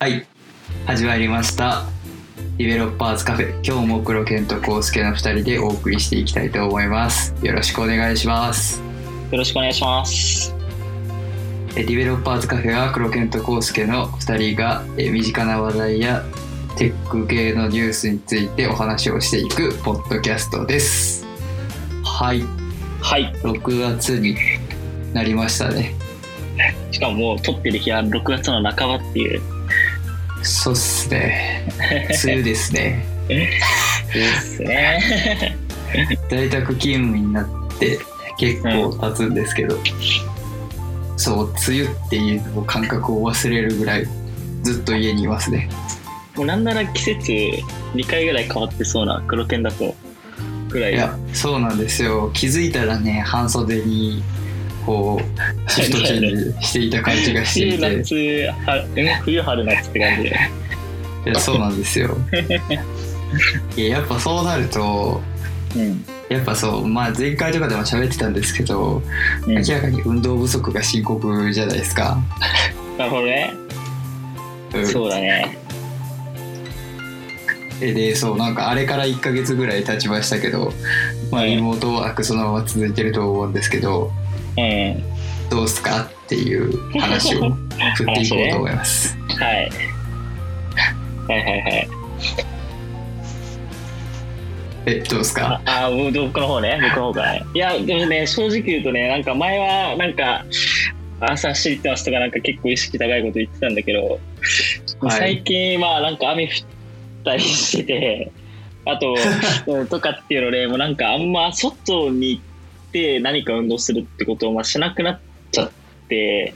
[0.00, 0.24] はい。
[0.86, 1.82] 始まりました。
[2.56, 3.50] ディベロッパーズカフェ。
[3.64, 7.34] 今日も黒犬と康介の2人でお送りしていきたいと思います。
[7.44, 8.80] よろしくお願いします。
[9.32, 10.54] よろしくお願いします。
[11.74, 16.22] えディベロッパーズカフェは黒犬と康介の2人がえ身近な話題や
[16.76, 21.26] テック系のニュースについてお話をしていくポッドキャストです。
[22.04, 22.44] はい。
[23.00, 23.34] はい。
[23.42, 24.36] 6月に
[25.12, 25.96] なりましたね。
[26.92, 29.57] しかももう撮ってる日は6月の半ばっていう。
[30.42, 31.66] そうっすね。
[32.24, 33.04] 梅雨ですね。
[33.28, 35.56] ですね。
[36.30, 37.48] 在宅勤務になっ
[37.78, 37.98] て
[38.38, 39.78] 結構経つんですけど、
[41.16, 44.06] そう梅雨っていう感覚を忘れるぐらい
[44.62, 45.68] ずっと家にいますね。
[46.36, 47.32] もうなんなら季節
[47.94, 49.94] 2回ぐらい変わってそうな黒犬だと
[50.68, 50.94] ぐらい。
[50.94, 52.30] いやそうなんですよ。
[52.32, 54.22] 気づいたらね半袖に
[54.88, 60.38] こうシフトチェンジしていた感じがして冬いて冬春夏って感じで。
[61.38, 62.16] そうなんですよ
[63.76, 65.20] いややっぱそうなると
[65.76, 66.04] うん。
[66.30, 69.02] やっぱそうまあ前回とかでも喋ってたんですけど
[69.46, 72.18] うん、明らかに運動不足が深刻じゃないですか、
[72.96, 73.52] なるほどね。
[74.74, 75.58] うんそうだね。
[77.80, 80.72] ででそうなんかあれから1ヶ月ぐらい経ちましたけど、
[81.30, 84.27] まあ、うんリモートワークそのまま続いてると思うんですけどうん。
[85.50, 87.50] どうすかっていう話を
[87.96, 89.16] 振っていこうと思います。
[89.38, 89.70] はい。
[91.28, 91.88] はいはいはい。
[94.86, 95.60] えどうですか？
[95.66, 97.42] あ僕の方ね、僕の方からね。
[97.54, 100.44] いや、でもね、正直言うとね、なんか前は、なんか、
[101.20, 104.18] 朝走ってますとか、なんか結構意識高いこと言ってたんだけど、
[105.00, 106.50] はい最近、まあなんか雨降っ
[107.24, 108.32] たりしてて、
[108.86, 109.14] あと、
[109.66, 112.40] うんとかっていうので、もうなんかあんま外に行
[112.88, 115.20] って何か運動するってことをまあしなくなっ
[115.52, 115.70] ちゃっ
[116.08, 116.54] て、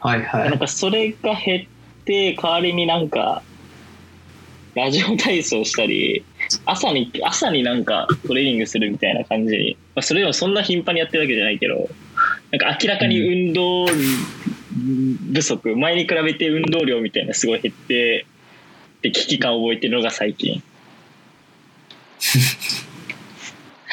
[0.00, 0.50] はいはい。
[0.50, 1.68] なんかそれが減
[2.02, 3.42] って、代わりになんか、
[4.74, 6.24] ラジオ体操したり、
[6.64, 9.56] 朝に、朝になんかトレーニングするみたいな感じ。
[9.56, 11.88] に、まあ、それでもそんな頻繁にやってるわけじゃないけど、
[12.50, 18.26] なんか明らかに運動不足、前に比べて運動量みたいなすごい減って、
[19.02, 20.62] で危機感を覚えてるのが最近。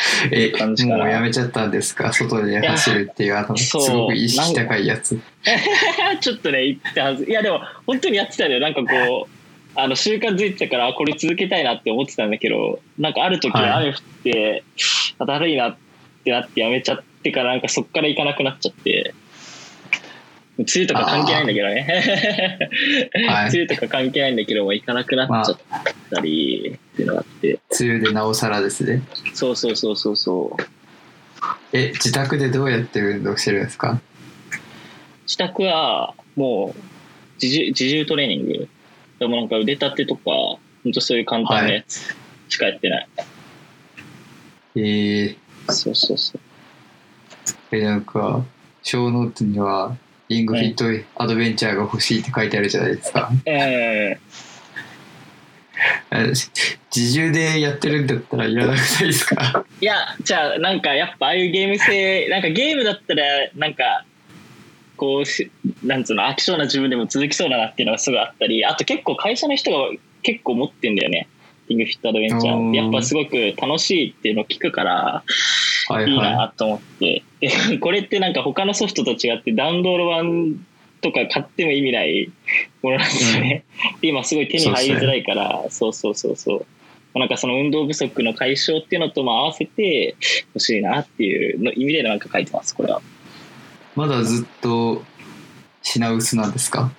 [0.31, 0.51] え
[0.85, 2.13] もうやめちゃったんですか？
[2.13, 5.19] 外で走るっていうあのすごく意識高いやつ。
[6.21, 7.25] ちょっとね、言ってはず。
[7.25, 8.59] いや、でも、本当にやってたよ。
[8.59, 13.69] なんかこう、あの、習慣づいてたから、あこれ続けたいなって思ってたんだけど、なんかある時はい。
[13.71, 14.63] 雨降って、
[15.19, 15.77] あだるいなっ
[16.23, 19.13] てなってやめちゃってから、なんかそっから行かなくなっちゃって、
[20.59, 22.59] 梅雨とか関係ないんだけどね。
[23.27, 23.49] はい。
[23.49, 25.57] 梅雨とか関係ないんだけども、行かなくなっちゃっ
[26.11, 27.59] たり、っていうのがあって。
[27.79, 29.01] 梅雨でなおさらですね。
[29.33, 30.63] そうそうそうそうそう。
[31.71, 34.01] え自宅でどうやって運動してるんですか？
[35.25, 36.81] 自宅はもう
[37.41, 38.67] 自重自重トレーニング。
[39.19, 40.21] でもなんか腕立てとか
[40.83, 42.15] 本当そういう簡単なやつ
[42.49, 43.07] しかやってない、
[44.75, 45.37] えー、
[45.71, 46.41] そうそうそう。
[47.71, 48.43] えなんか
[48.81, 49.95] ショーノートには
[50.29, 50.85] リングフィット
[51.15, 54.19] アドベンチャーが欲しいって書いてあるじゃないですか、ええ。
[56.95, 59.65] 自重でやってるんだったらいらなくないですか？
[59.79, 63.23] ーいやじゃあなんかやっぱああいうゲーム性なんかゲームだったら
[63.55, 64.05] なんか
[64.97, 65.49] こうし
[65.83, 69.77] なんつうの飽きそうな自分でも続きそうだなっていうのがすごいあったりあと結構会社の人が
[70.21, 71.27] 結構持ってんだよね
[71.69, 75.23] リングフィットアドベンチャおーーやっぱすごく楽しいっていうのを聞くから
[75.87, 80.65] はいはいいなと思って、でこれってなんか他のソフトと違ってダウンロード版
[81.01, 82.31] とか買っても意味ない
[82.83, 83.63] ものなんですよね。
[84.01, 86.65] で今すごい手に入りづらいから、そうそうそうそう。
[87.17, 90.15] なんかその運動不足の解消っていうのとも合わせて
[90.53, 92.99] 欲しいなっていうの意味でなんか書いてます、これは。
[92.99, 95.01] いまだずっと
[95.81, 96.91] 品薄なんですか？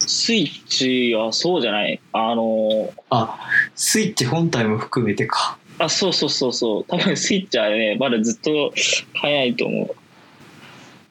[0.00, 2.00] スイッチはそうじゃない。
[2.12, 3.38] あの、あ
[3.74, 5.58] スイッチ本体も含めてか。
[5.78, 6.84] あ、そうそうそうそう。
[6.84, 8.72] 多分スイッチはね、まだずっと
[9.20, 9.96] 買えないと思う。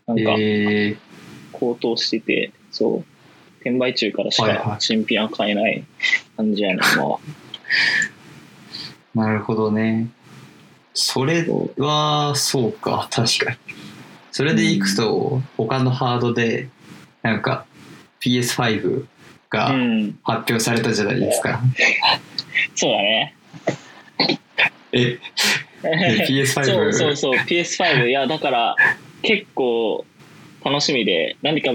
[0.08, 0.98] なんか、えー、
[1.52, 3.06] 高騰してて、そう、
[3.62, 4.60] 転売中からしはいはい。
[4.60, 5.84] か新品は買えない
[6.36, 6.80] 感じやねん、
[9.14, 10.08] ま なるほどね。
[10.94, 11.46] それ
[11.78, 13.08] はそうか。
[13.12, 13.58] 確かに。
[14.32, 16.70] それでいくと他のハードで
[17.22, 17.66] なんか
[18.22, 19.08] PS5 あ。
[19.50, 21.62] がうん、発表されたじゃないですか、
[22.76, 23.36] そうだね。
[24.92, 25.20] え？
[25.84, 28.08] え PS5 そうそうそう、PS5。
[28.08, 28.76] いや、だから、
[29.22, 30.06] 結構、
[30.66, 31.72] 楽しみで、なんでか、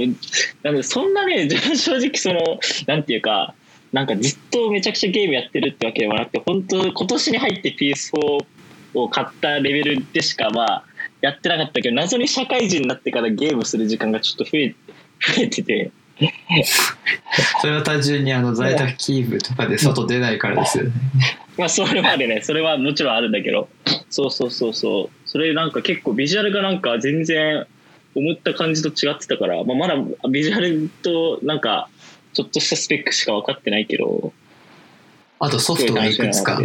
[0.62, 3.55] なんで、そんなね、正直その、なんていうか、
[3.93, 8.47] なんかずっとめちゃくちゃゲームやってるってわけではなくて、本当今年に入って PS4
[8.94, 10.85] を買ったレベルでしか、まあ、
[11.21, 14.75] やってなかったけど、謎に社会人になってからゲームする時間がちょっと増え
[15.21, 15.93] 増えてて、
[17.60, 20.92] それは単純にあの在宅キープとかで外出ないからですよね。
[21.58, 23.69] まあそれまでね、それはもちろんあるんだけど、
[24.10, 25.28] そうそうそうそう。
[25.28, 27.66] それなんか結構ビジュアルがなんか全然
[28.14, 29.96] 思った感じと違ってたから、まあ、まだ
[30.30, 31.88] ビジュアルとなんか
[32.32, 34.32] ちょっとしたスペックしか分かってないけど、
[35.38, 36.62] あとソフトがいくつか。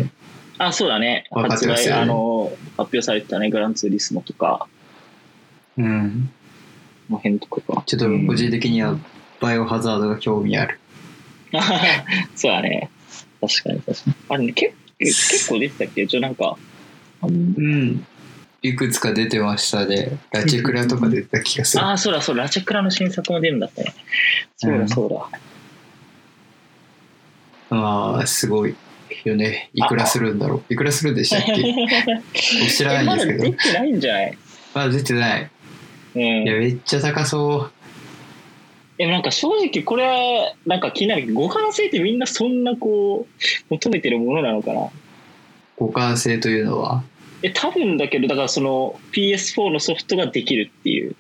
[0.60, 1.26] あ、そうだね。
[1.32, 4.68] 発売、あの、発表されてたね、グランツーリスモとか、
[5.78, 6.30] うん。
[7.08, 7.84] この辺とかか。
[7.86, 8.98] ちょっと個人的には
[9.40, 10.80] バイオハザードが興味ある。
[12.36, 12.90] そうだね。
[13.42, 14.16] 確かに確かに。
[14.30, 16.08] あれね、結結構出てたっけ？
[16.08, 16.58] ちょ、なんか、
[17.24, 18.06] うん。
[18.64, 20.18] いくつか出てましたね。
[20.32, 21.84] ラチェクラとか出てた気がする。
[21.84, 23.94] ああ、そうだそうだ、ラチェクラの新作も出るんだったね。
[24.58, 25.40] そううんだそうだ。
[27.70, 28.76] まあ、すごい
[29.26, 29.70] よね。
[29.74, 30.74] いくらするんだろう。
[30.74, 31.52] いくらするんでしたっけ？
[31.52, 33.44] 僕 知らないんですけど。
[33.44, 34.38] 出てないんじゃない？
[34.74, 35.50] まだ出てない。
[36.16, 36.22] うん。
[36.22, 37.72] いや、めっちゃ高そう。
[39.00, 44.90] え、なんか正直これ、なんか気になるけど、互換性ってみんなそんなこう、求めてるものなのかな？
[45.78, 47.04] 互換性というのは？
[47.44, 51.16] え、多分だけど、だからその PS4 のソフトができるっていう。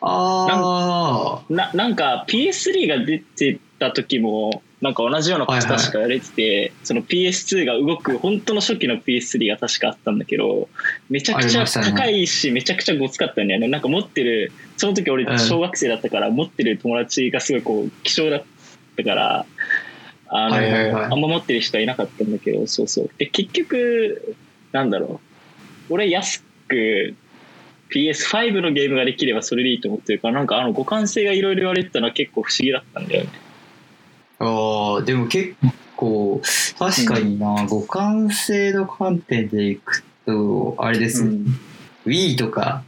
[0.00, 5.78] あななんか PS3 が出てた時もなんか同じようなことはいはい。
[5.78, 10.68] 確か言われてて、その PS2 が動く本当の初期の PS3 が確かあったんだけど
[11.10, 13.68] めちゃくちゃ高いし、めちゃくちゃごつかったんだよね。
[13.68, 15.38] なんか持ってるその時俺うん。
[15.38, 18.44] 小学生だったから、持ってる友達がすごいこう希少だっ
[18.96, 19.46] たから
[20.28, 21.04] あの、はいはいはい。
[21.04, 23.10] あんま持ってる人はいなかったんだけどそうそう。
[23.18, 24.36] で結局
[24.72, 25.20] なんだろ
[25.88, 25.94] う。
[25.94, 27.14] 俺安く
[27.90, 33.30] PS5 のゲームができればそれでいいと思ってるからなんかあの互換性がいろいろ言われてたのは結構不思議だったんだよね
[34.38, 34.44] あ。
[34.44, 35.54] ああ、でも結
[35.96, 36.40] 構、
[36.78, 41.58] 確かにな、互換性の観点でいくと、あれです、うん、
[42.06, 42.82] Wii とか、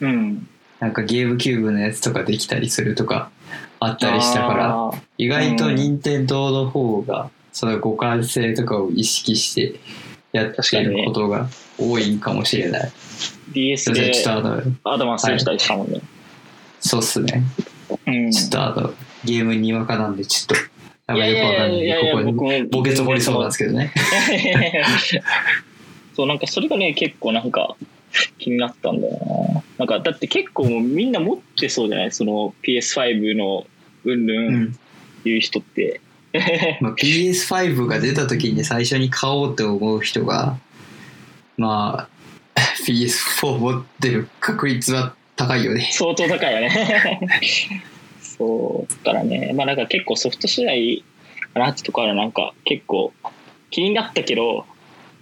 [0.00, 0.48] うん、
[0.80, 3.30] なんかゲームキューブのやつとかできたりするとか
[3.78, 5.74] あったりしたから、意外とうん。
[5.76, 9.78] 任天堂の方がその互換性とかを意識して
[10.32, 11.48] やってることが
[11.78, 12.92] 多いんかもしれない。
[13.52, 16.00] DS でちょっとあのアドバンスしたりしたもんね、
[16.80, 17.42] そうっすね。
[18.06, 18.30] うん。
[18.30, 18.94] ちょっとあの
[19.24, 20.70] ゲームにわかなんでちょっと
[21.10, 22.52] あんまいやいよくわかんないここ僕も。
[22.52, 23.92] にボケ積もりそうなんですけどね。
[26.14, 27.76] そうなんかそれがね結構なんか
[28.38, 29.78] 気になったんだよな。
[29.78, 32.12] なんかだって結構みんな持ってそうじゃない？
[32.12, 33.66] その PS5 の
[34.04, 34.76] うんうぬんん。
[35.24, 36.00] 言う人って、
[36.80, 40.56] まあ、PS5 が出た時に最初に買おうと思う人が
[41.58, 42.08] ま
[42.54, 45.90] あ PS4 持ってる確率は高いよね。
[45.92, 47.20] 相当高いよね
[48.40, 51.04] そうだからねまあなんか結構ソフト次第
[51.52, 53.12] かなってところはなんか結構
[53.68, 54.64] 気になったけど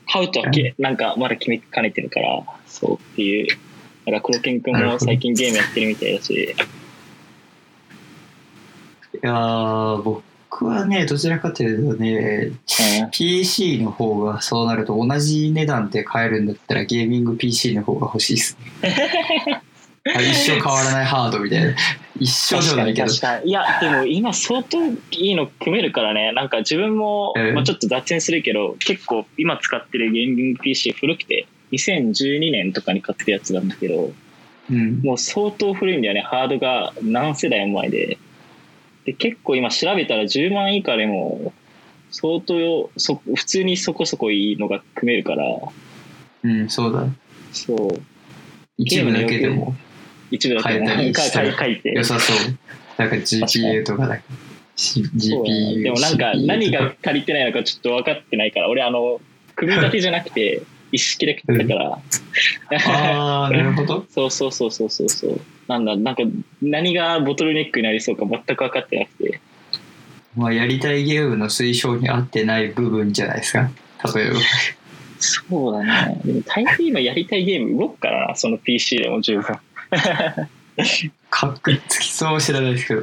[0.06, 3.49] 買うとはけなんかまだ決めかねてるからそうっていう
[4.06, 6.55] なんか黒犬くんも最近ゲームやってるみたいだし。
[9.15, 12.53] いやー僕はねどちらかというとね
[13.03, 13.11] うん。
[13.11, 18.97] PC の方がそうなると同じ値段で買えるんだったらゲーミング PC の方が欲しいですね。
[19.50, 19.57] あ
[20.14, 21.75] 一生変わらないハードみたいな。
[22.19, 23.08] 一生じゃないけど。
[23.08, 26.32] 確かにいやでも今相当いいの組めるからね。
[26.32, 27.52] なんか自分も、ええ。
[27.52, 34.12] まあ、ちょっと脱線するけど結構今使ってるゲーミング PC 古くて2012年とかに買ってるやつなんだけど
[34.70, 35.00] うん。
[35.02, 36.20] もう相当古いんだよね。
[36.20, 38.19] ハードが何世代も前で。
[39.05, 41.52] で結構今調べたら10万以下でも
[42.10, 45.44] 相当そ普通にそこそこいいのが組めるから。
[46.43, 47.06] うんそうだ。
[47.53, 48.03] そう。
[48.77, 49.74] 一部だけでも
[50.31, 52.37] 一部だけ変えたり書いて良さそう。
[52.99, 54.25] なんか GPU とかだけ。
[54.77, 59.20] GPU でもなんか何が足りてないのかちょっと分かってないから俺あの
[59.56, 61.91] 組み立てじゃなくて一式で組んだから。
[61.91, 64.06] ああなるほど。
[64.11, 65.41] そうそうそうそうそうそう。
[65.67, 66.23] なんだなんか
[66.63, 69.41] 何がボトルネックになりそうか全く分かってなくて。
[70.37, 73.70] まあやりたいゲームの推奨に合ってない部分じゃないですか。
[74.15, 74.37] 例えば。
[75.19, 76.20] そうだね。
[76.25, 79.56] でも大抵今やりたいゲーム動くからなその PC でも十分
[81.30, 83.02] かっこつきそう知らないですけど。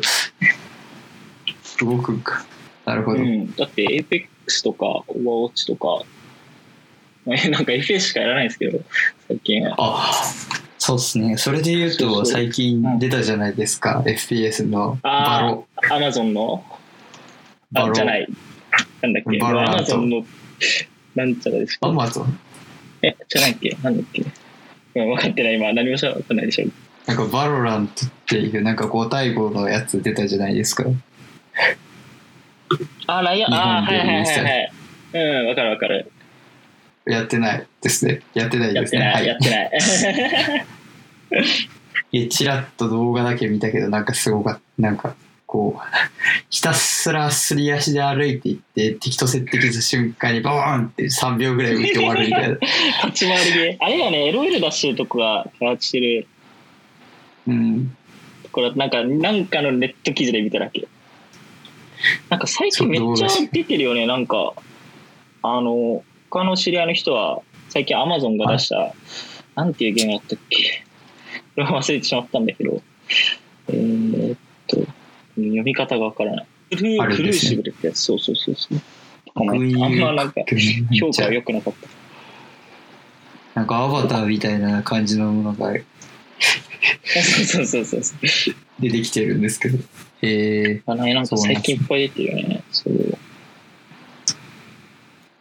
[1.91, 2.45] 動くんか。
[2.85, 6.05] なるほど、うん、だって APEX とか Overwatch とか。
[7.27, 8.79] え なんか FPS しかやらないんですけど
[9.27, 9.75] 最近は。
[9.79, 10.11] あ
[10.77, 11.37] そうですね。
[11.37, 15.67] それで言うと最近出たじゃないですか、FPS のバあーロ。
[15.89, 16.63] Amazon の？
[17.71, 17.91] バロ。
[17.91, 18.27] あじゃない。
[19.01, 19.37] なんだっけ？
[19.39, 20.09] バロラン。
[20.09, 20.25] の
[21.15, 21.87] なんちゃらですか？
[21.87, 22.39] アマゾン。
[23.01, 23.75] えじゃないっけ？
[23.81, 24.21] なんだっけ？
[24.21, 24.31] うん
[24.95, 25.55] 分かってない。
[25.55, 26.67] 今何もしゃ分かんないでしょ
[27.05, 30.85] なんかバロラントっていうなんか5対5のやつ出たじゃないですか。
[33.07, 34.71] あなんや日あ本ではいはいはいはい。
[35.13, 36.11] うん分かる分かる。
[37.05, 38.21] やってないですね。
[38.33, 39.27] やってないやってない、ですねはい。
[39.27, 40.65] やってない。
[42.11, 44.61] いやちらっと動画だけ見たけどなんかすごかった。
[44.81, 45.81] なんかこう、
[46.49, 52.57] ひたすらすり足で歩いていって、敵と接敵した瞬間にボーンって3秒ぐらい浮いて終わるみたいな。
[53.05, 53.77] 立ち回りで。
[53.79, 56.27] あれだよね、LOL 出してるとこが開発してる。
[57.47, 57.95] うん。
[58.51, 60.87] これなんか、なんかのネット記事で見ただけ。
[62.29, 64.53] なんか最近めっちゃ出てるよね、なんか。
[65.41, 68.93] あの、他の知り合いの人は、最近 Amazon が出した、
[69.55, 70.83] なんていうゲームだったっけ
[71.55, 72.81] これは忘れてしまったんだけど、
[73.69, 74.35] えー
[75.35, 76.47] 読み方がわからない。
[76.71, 78.79] クルークルーシブルってやつ、そうそうそうそう。
[79.35, 80.41] あんまなんか
[80.97, 81.89] 評価は良くなかった。
[83.59, 85.73] なんかアバターみたいな感じのものが
[87.45, 88.19] そうそうそうそう。
[88.79, 89.77] 出てきてるんですけど。
[90.21, 92.63] えあのなんか最近いっぱい出てるよね。
[92.71, 93.17] そう。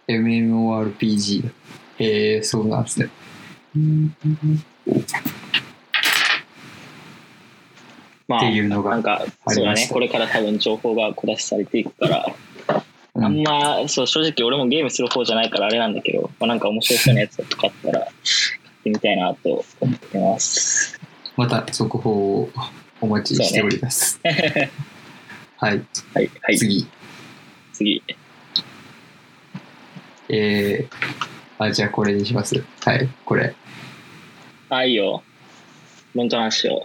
[0.08, 1.50] ー、MMORPG だ。
[1.98, 3.08] えー、そうなんですね。
[8.26, 12.26] まあ、っていうのがなんか、あそうだねこれから多分情報が小出しされていくから、
[13.14, 18.12] うんあんま、そう、正直俺もゲームする方じゃないからあれなんだけど、まあ、なんか面白そうなやつとかあったら、買っ
[18.82, 20.98] てみたいなと思ってます。
[21.36, 22.50] また速報を
[23.00, 24.20] お待ちしております。
[24.24, 25.82] はい、
[26.14, 26.86] はい、はい、次。
[27.72, 28.02] 次。
[30.28, 32.64] えー、あ、じゃあこれにします。
[32.84, 33.54] はい、これ。
[34.70, 35.22] あ、いいよ。
[36.16, 36.82] 本当の話を。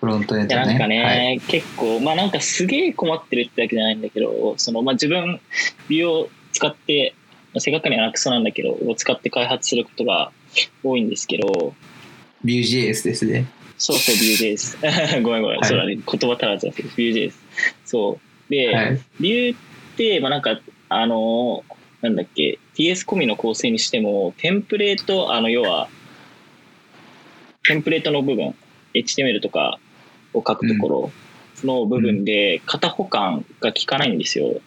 [0.00, 0.64] フロントエンドね。
[0.64, 5.40] なんかね、はい、結構まあなんかすげえ困ってるってわけじゃないんだけどそのまあ自分
[5.88, 7.14] 美容使って
[7.52, 10.32] まあ正確にはなくそなんだけどを使って開発することが
[10.82, 11.74] 多いんですけど
[12.44, 13.46] Vue.js ですね。
[13.76, 17.32] そうそう Vue.js ごめんごめん、はいそうだね言葉足らずだけど Vue.js
[17.84, 19.00] そうで、はい。
[19.20, 19.58] Vue っ
[19.96, 21.62] てまあなんかあの
[22.00, 25.88] なんだっけ TS 込みの構成にしてもテンプレートあの要は
[27.64, 28.54] テンプレートの部分
[28.94, 29.78] HTML とか
[30.34, 31.10] を書くところ
[31.66, 34.60] の部分で型補完が効かないんですよ。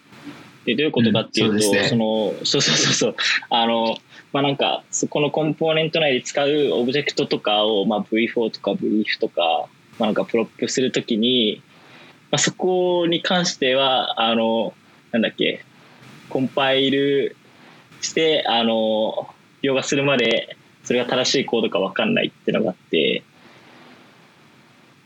[0.66, 1.88] でどういうことかっていうと、うんそうね。
[1.90, 3.16] そのそうそうそうそう。
[3.50, 3.98] あの
[4.32, 9.68] まあなんかそこのコンポーネント内で使うオブジェクトとかを、まあ、 v-for とか v-if とか、
[10.00, 11.62] まあ、なんかプロップするときに、
[12.32, 14.74] まあ、そこに関してはあの
[15.12, 15.64] なんだっけ
[16.30, 17.36] コンパイル
[18.02, 19.30] してあの
[19.62, 23.24] 描画するまでそれが正しいコードか分かんないっていうのがあって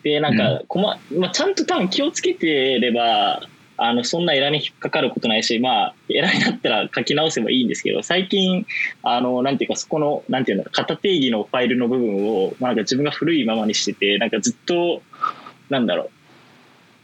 [0.04, 3.42] でなんか、こままあ、ちゃんと多分気をつけてれば
[3.78, 8.66] あのそんなエラーに引っかかることないしまあエラーになったら書き直せばいいんですけど最近
[9.04, 15.02] あのなんていうかそこのなんていうんだろう型定義のファイルの部分を、まあ、なんか自分が古いままにしててなんかずっと
[15.70, 16.10] なんだろう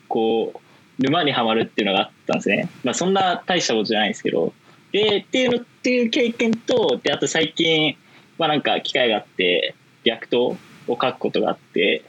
[0.08, 0.60] こう
[1.00, 2.70] 沼にはまるっていうのがあったんですね。
[2.84, 4.54] まあそんな大したことじゃないんですけど。
[4.92, 7.98] で、っていうのっていう経験と、で、あと最近、
[8.38, 10.58] まあなんか機会があって、 React を
[10.88, 12.04] 書くことがあって、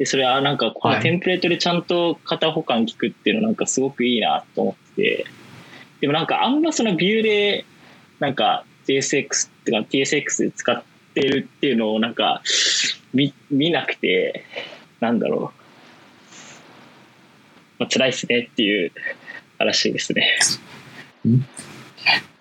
[0.00, 5.26] で、それはなんかこのはいテンプレートでちゃんと型補完効くっていうのなんかすごくいいなと思ってて、
[6.00, 7.66] でもなんかあんまその Vue で、
[8.18, 10.82] なんか JSX っていうか TSX で使っ
[11.14, 12.40] てるっていうのをなんか
[13.12, 14.46] 見見なくて、
[15.00, 15.60] なんだろう。
[17.78, 18.92] まあ、辛いっすねっていう
[19.58, 20.38] 話ですね。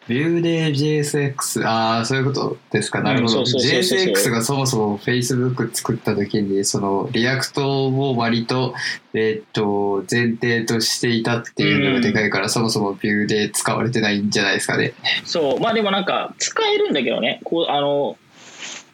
[0.09, 3.03] Vue で JSX、ああ、そういうことですか。
[3.03, 3.41] なるほど。
[3.41, 8.73] JSX がそもそも Facebook 作った時に、そのリアクトを割と、
[9.13, 14.93] えっと、前提としていたっていうのがでかいから、そもそも Vue で使われてないんじゃないですかね。
[15.25, 18.17] そう、まあでもなんか使えるんだけどね、こう、あの、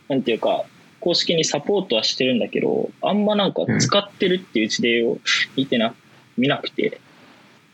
[0.09, 0.65] なんていうか、
[0.99, 5.19] 公式にサポートはしてるんだけど、あんまなんか使ってるっていう事例を
[5.55, 5.93] 見てな、
[6.37, 6.99] 見なくて、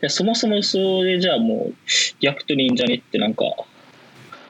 [0.01, 1.73] でそもそもそれじゃあもう、
[2.19, 3.45] 逆といいんじゃねってなんか、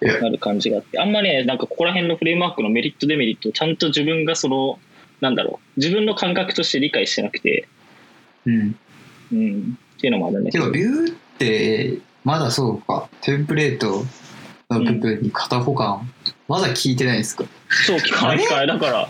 [0.01, 4.79] なる感じがあって、あんまね、なんかここら辺のフレームワークのメリットデメリットをちゃんと自分がその、
[5.19, 7.67] なんだろう、自分の感覚として理解してなくて、
[8.45, 8.75] うん。
[9.31, 14.03] うん、っていうのもあるんだけどけど、、Vue って、まだそうか、テンプレート
[14.69, 16.11] の部分に型保管、
[16.47, 17.45] まだ聞いてないんですか？
[17.69, 18.67] そう、聞かない聞かない。
[18.67, 19.09] だから、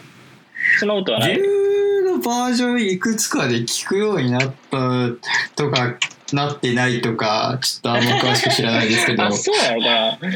[0.79, 1.37] そんなことはない。
[1.37, 5.09] Vue のバージョンいくつかで聞くようになった
[5.55, 5.97] とか、
[6.35, 10.31] なってないとか、ちょっとあんま詳しく知らないですけど あ、、そうなのかな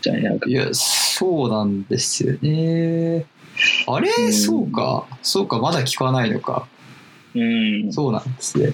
[0.00, 3.26] じゃあなんかいや、そうなんですよね。
[3.86, 6.66] あれ、うんそうか、そうか、まだ聞かないのか。
[7.34, 7.92] うん。
[7.92, 8.72] そうなんですね。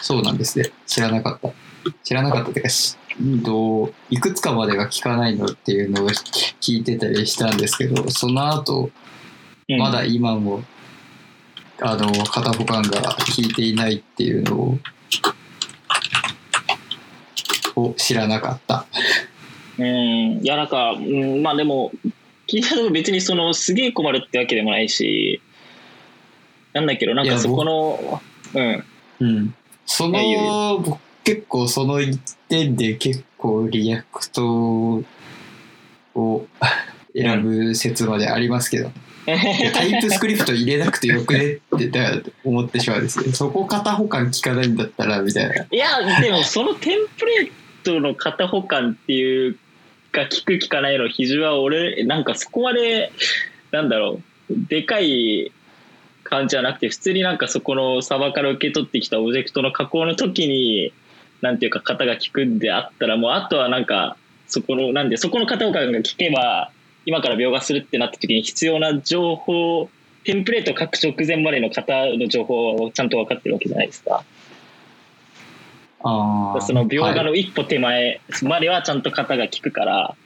[0.00, 0.70] そうなんですね。
[0.86, 1.50] 知らなかった。
[2.04, 8.90] 知らなかったっていうか、しういくつかまでが聞かないのっていうのを聞いてたりしたんですけど、その後、
[9.68, 10.62] うんまだ今も、
[11.84, 14.78] あの、型補完が効いていないっていうのを、
[17.76, 18.86] を知らなかった。
[19.78, 19.86] うん。
[20.42, 21.92] いや、なんか、うん、まあでも、
[22.46, 25.40] 効いたと別にその、すげえ困るってわけでもないし、
[26.72, 28.20] なんだけど、なんかそこの、
[28.54, 28.84] うん。
[29.20, 29.54] うん。
[29.86, 35.04] その、僕結構その一点で結構 React
[36.14, 36.46] を
[37.14, 38.92] 選ぶ説までありますけど、いや
[39.26, 43.32] タイプスクリプト入れなくてよくねってだ思ってしまうんですよ。
[43.32, 45.66] そこ片保管聞かないんだったらみたいな。
[45.70, 47.52] いや、でもそのテンプレー
[47.84, 49.58] トの型保管っていう
[50.10, 53.12] か、聞く聞かないの比重は俺、なんかそこまで、
[53.70, 55.52] なんだろう、でかい
[56.24, 60.92] 感じじゃなくて、普通になんかそこのサーバーから受け取ってきたオブジェクトの加工の時に、
[61.40, 66.70] なんていうか型が効くんであったら、もうあとはなんか、そこの、なんで、そこの型保管が効けば、
[67.06, 69.88] 今から描画するってなった時に必要な情報、
[70.24, 74.24] テンプレート書く直前までの型の情報をちゃんと分かってるわけじゃないですか。
[76.04, 80.16] あーその描画はいの一歩手前まではちゃんと型が効くから、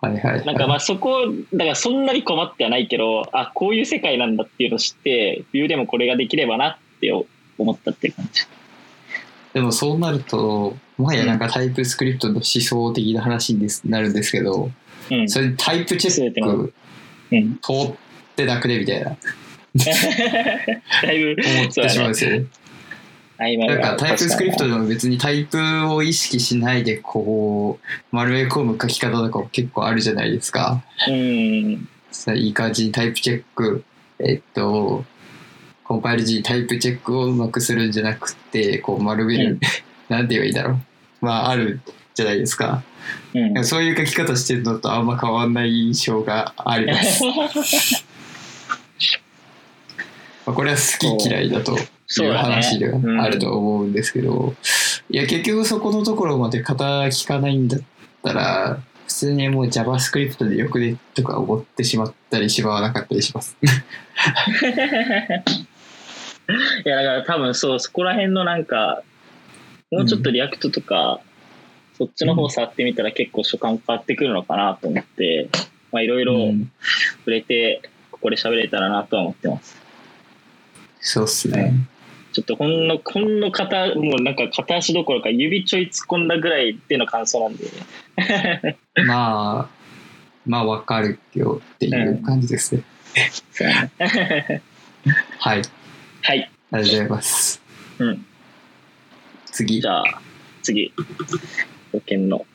[0.00, 0.44] はいはいはい。
[0.44, 7.12] なんかまあそこ、だからそんなに困ってはないけど、あ、こういう世界なんだっていうのを知って、ビューでもこれができればなって
[7.58, 8.42] 思ったっていう感じ。
[9.54, 14.70] でもそうなると、もはやなんかタイプスクリプトの思想的な話になるんですけど、
[15.10, 15.28] うん。
[15.28, 16.72] それタイプチェック
[17.32, 17.94] うん、通っ
[18.36, 18.78] てなくね？
[18.78, 19.16] みたいな
[21.02, 22.46] だいぶ、思ってしまうんですよね。
[23.38, 25.58] なんかタイプスクリプト確でも別にタイプ
[25.92, 30.82] を意識しないでこう丸め込む書き方とかも結構あるじゃないですか。
[31.06, 31.88] うん。
[32.10, 33.84] さいい感じにタイプチェック、
[34.18, 35.04] えっと、
[35.84, 39.60] コンパイル時にタイプチェックをうまくするんじゃなくて、こう丸める、うん
[40.08, 40.78] なんて言えばいいんだろう。
[41.20, 41.80] まあある
[42.14, 42.82] じゃないですか。
[43.34, 43.64] うん。
[43.64, 47.22] そういう書き方してるのとあんま変わんない印象があります。
[50.46, 50.82] まあこれは好
[51.18, 51.80] き嫌いだとい
[52.28, 54.54] う話ではあると思うんですけど、
[55.10, 57.80] いや結局そこのところまで型聞かないんだっ
[58.22, 63.56] たら普通にもう JavaScript でよくねとか思ってしまったりしまわなかったりします。
[66.84, 69.02] いやだから多分そうそこら辺のなんか
[69.90, 71.20] もうちょっと React とか、
[71.98, 75.48] そっちの方触ってみたら結構所感変わってくるのかなと思って
[75.92, 76.70] まあいろいろうん
[77.20, 79.76] 触れてここで喋れたらなとは思ってます
[81.00, 81.72] そうっすね。
[82.32, 87.64] ちょっとほんのほんの片もうなんか片足どころか指ちょい突っ込んだぐらいでの感想なんで
[89.06, 89.68] まあ、
[90.44, 92.82] まあわかるよっていう感じですね。
[93.52, 94.62] そうね
[95.38, 95.62] はい。
[95.62, 95.62] あり
[96.22, 97.62] はいがとうございます。
[97.98, 98.26] うん
[99.52, 99.88] 次じ。
[99.88, 100.20] ゃあ
[100.62, 100.92] 次
[101.92, 102.46] 保険の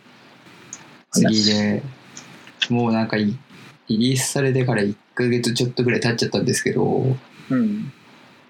[1.12, 1.84] 次で、
[2.70, 3.38] もうなんかい
[3.88, 7.17] リリースされてから1ヶ月ちょっとぐらい経っちゃったんですけど、
[7.50, 7.91] うん。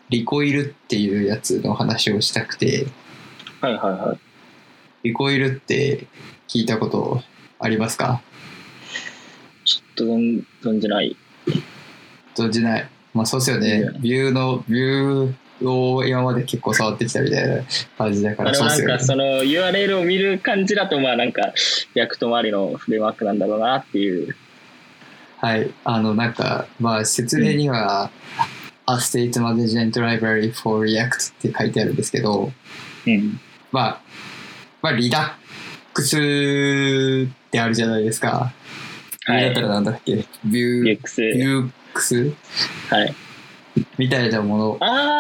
[0.09, 2.85] リコイルっていうやつの話をしたくて、
[3.61, 4.19] はいはいはい。
[5.03, 6.05] リコイルって
[6.47, 7.23] 聞いたこと
[7.59, 8.21] ありますか？
[9.63, 11.15] ちょっと存存じない。
[12.35, 12.89] 存じない。
[13.13, 13.89] まあそうですよね。
[14.01, 17.63] Vue の、 Vue を今まで結構触ってきたみたいな
[17.97, 18.93] 感じだからそうですよね。
[18.93, 19.13] はなんか。
[19.13, 21.53] その URL を見る感じだとまあなんか
[21.95, 24.35] React 周りのフレームワークなんだろうなっていう。
[25.37, 25.71] はい。
[25.83, 28.11] あの、なんか、まあ説明には、
[28.87, 32.51] A State Management Library for React って書いてあるんですけど、
[33.07, 33.39] うん。
[33.71, 34.01] まあ、
[34.83, 35.31] まあ、リダッ
[35.93, 36.19] クスっ
[37.49, 38.53] てあるじゃないですか。
[39.25, 39.45] はい。
[39.45, 40.15] だったらなんだっけ？
[40.15, 42.33] ビュー、ビュークス？
[42.89, 43.15] はい
[43.97, 44.73] みたいなもの、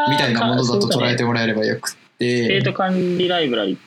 [0.09, 3.77] みたいなものだと捉えてももらえればよくっ生て、徒管理ライブラリ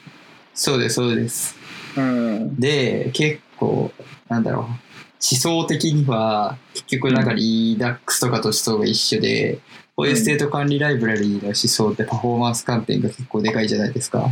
[0.54, 1.56] そうです、そうです。
[1.96, 2.56] うん。
[2.56, 3.92] で、結構、
[4.28, 4.78] なんだろう、思
[5.20, 9.58] 想的には、結局なんかリダックスとかと思想が一緒で、
[9.96, 14.28] こういう state 管理ライブラリーの思想ってパフォーマンス観点が結構でかいじゃないですか。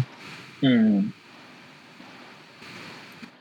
[0.62, 1.14] うん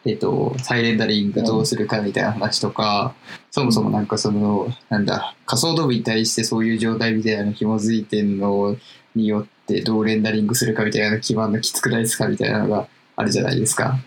[0.06, 3.14] えっと、再レンダリングどうするかみたいな話とか、
[3.52, 8.76] そもそもなんかその、なんだ、仮想 DOM に対してそういう状態みたいなの紐づいてんの
[9.14, 14.00] によってどうレンダリングするかみたいな基盤のきつくないですかみたいなのがあるじゃないですか。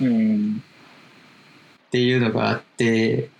[0.00, 0.62] うん
[1.86, 3.30] っていうのがあって、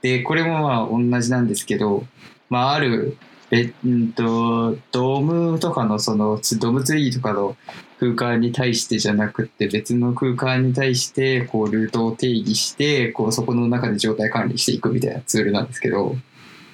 [0.00, 2.06] で、これもまあ同じなんですけど、
[2.48, 3.16] まあある、
[3.50, 7.56] えんと、 DOM とかのその、 DOM ツリーとかの
[7.98, 16.16] 空間に対してじゃなくって別の空間に対してこうルートを定義して、こうそこの中で状態管理していくみたいなツールなんですけど、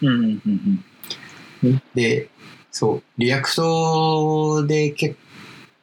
[0.02, 0.42] うんうん
[1.64, 2.28] うんで、
[2.72, 5.14] そう、 React でけ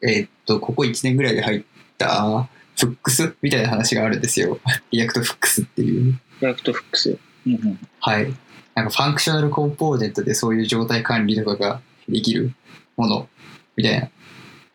[0.02, 1.64] えっと、ここ1年ぐらいで入っ
[1.98, 2.48] た
[2.78, 4.60] Hooks みたいな話があるんですよ。
[4.92, 6.20] React Hooks っていう。
[6.42, 8.34] React Hooks うんうんはい。
[8.76, 12.54] なんか functional component でそういう状態管理とかができる
[12.96, 13.30] もの
[13.76, 14.10] みたいな。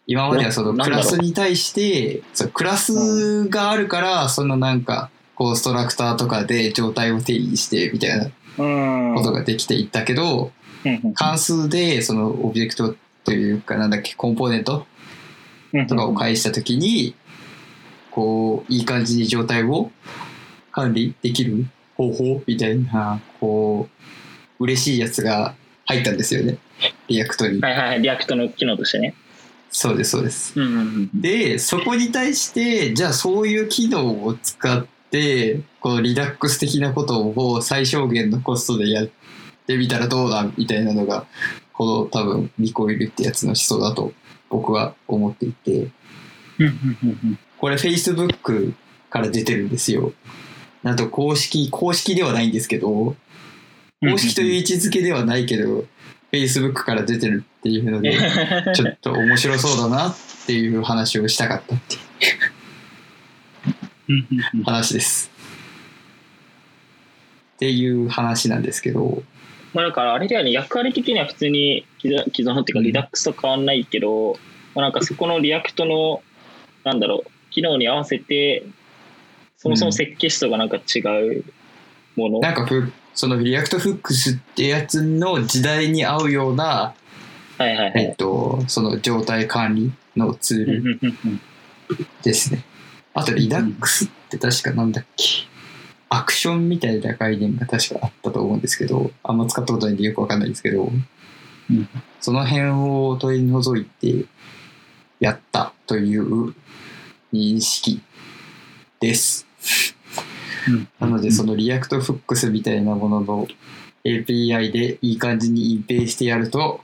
[0.06, 9.14] 今まではそのクラスに対して、そうクラスがあるから、そのなんか、コンストラクターとかで状態を定義してみたいなうん。
[9.16, 10.52] ことができていったけど、
[10.84, 14.86] うん関数でそのオブジェクトというかなんだっけコンポーネント
[15.72, 17.14] うんとかを返したときに
[18.10, 19.90] こういい感じに状態を
[20.72, 23.88] 管理できる方法みたいなこ
[24.60, 25.54] う嬉しいやつが
[25.86, 26.58] 入ったんですよね。
[27.08, 27.60] React に。
[27.60, 29.14] はいはいはい、 React の機能としてね。
[29.76, 30.80] そうですそうですうんうんう
[31.16, 31.20] ん。
[31.20, 39.08] でそこに対してじゃあそういう機能を使ってこの Redux 的なことを最小限のコストでやっ
[39.66, 41.26] てみたらどうだみたいなのが
[41.72, 44.12] この多分リコイルってやつの思想だと
[44.48, 45.88] 僕は思っていて
[46.60, 48.74] うんうんうんこれ Facebook
[49.10, 50.12] から出てるんですよ
[50.84, 53.16] なんと公式公式ではないんですけど
[54.02, 54.10] うん。
[54.12, 55.84] 公式という位置づけではないけど
[56.34, 58.16] Facebook から出てるっていうので
[58.74, 60.16] ちょっと面白そうだなっ
[60.46, 62.00] ていう話をしたかったっていう
[64.08, 65.30] うんうんうん話です。
[67.56, 69.22] っていう話なんですけど、
[69.72, 74.38] まあだからあれだよね、役割的には普通に既存既存っていうかうん Redux と変わんないけど、
[74.74, 76.22] まあなんかそこの React の、
[76.84, 78.64] なんだろう、機能に合わせて、
[79.56, 81.44] そもそも設計思想がなんか違う
[82.16, 82.40] もの。
[82.40, 86.94] なんかふその React Hooks ってやつの時代に合うような、
[87.58, 87.92] はいはいはい。
[87.96, 91.00] えっと、その状態管理のツール
[92.22, 92.64] ですね。
[93.14, 95.24] あと、 Redux って確かなんだっけ？
[96.08, 100.86] アクションみたいな概念が確かあったと思うんですけど、あんま使ったことないんでよくわかんないですけど、う
[101.72, 101.88] ん
[102.20, 104.26] その辺を取り除いて
[105.20, 106.54] やったという
[107.32, 108.00] 認識
[108.98, 109.46] です。
[110.68, 110.88] うん。
[111.00, 113.48] なので、その React Hooks みたいなものの
[114.04, 116.82] API でいい感じに隠蔽してやると、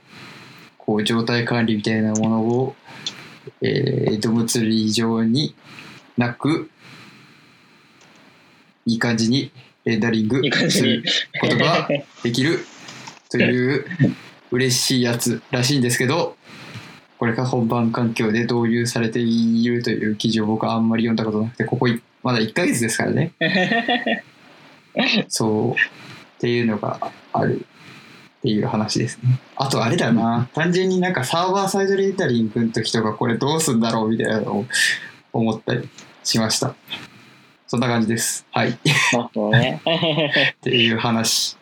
[0.77, 2.75] こう状態管理みたいなものを、
[3.61, 5.55] えー、ドムツリー上に
[6.17, 6.69] なく、
[8.85, 9.51] いい感じに
[9.85, 11.03] レンダリングする
[11.39, 11.87] ことが
[12.23, 12.65] できる
[13.29, 13.85] という
[14.51, 16.35] 嬉しいやつらしいんですけど、
[17.19, 23.33] これが本番環境で導入されているという記事を僕はあんまり読んだことなくて、ここいまだ1ヶ月ですからね。
[25.27, 25.71] そう。
[25.73, 25.75] っ
[26.39, 27.65] ていうのがある
[28.39, 29.39] っていう話ですね。
[29.55, 30.49] あとあれだな。
[30.53, 34.65] 単純になんかサーバーサイドレンダリングの時とかこれどうすんだろうみたいなのを
[35.33, 35.87] 思ったり
[36.23, 36.75] しました。
[37.67, 38.45] そんな感じです。
[38.51, 38.77] はい。
[39.51, 39.81] ね。
[40.61, 41.55] ていう話。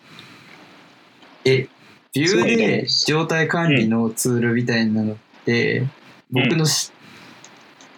[1.46, 1.68] え、
[2.14, 5.86] ビューで状態管理のツールみたいなのって、
[6.32, 6.92] 僕の知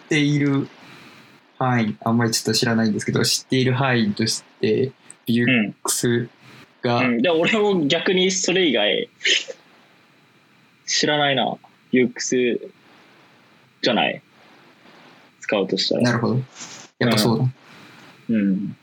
[0.04, 0.68] っている
[1.62, 4.92] 範囲、あんまりちょっと知らないんですけど、知っている範囲として、
[5.26, 5.72] ビューうん。
[5.82, 6.28] クス
[6.82, 9.08] が、うん、で俺も逆にそれ以外
[10.86, 11.56] 知らないな。
[11.90, 12.36] ユークス
[13.82, 14.22] じゃない。
[15.40, 16.02] 使うとしたら。
[16.02, 16.40] なるほど。
[16.98, 17.44] やっぱそうだ。
[18.30, 18.76] うん。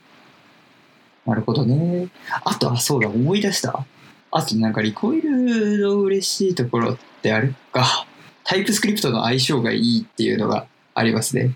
[1.25, 2.09] なるほどね。
[2.43, 3.85] あと、あ、そうだ、思い出した。
[4.31, 8.05] あと、なんか、リコイルの嬉しいところってあれか。
[8.43, 10.65] タイプスクリプトの相性がいいっていうのが
[10.95, 11.55] ありますね。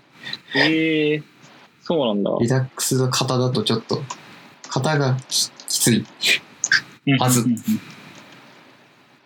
[0.56, 1.22] ええ
[1.82, 2.30] そうなんだ。
[2.40, 4.02] リダックスの型だとちょっと、
[4.72, 6.04] 型がききついっ
[7.18, 7.60] はずうんうんうん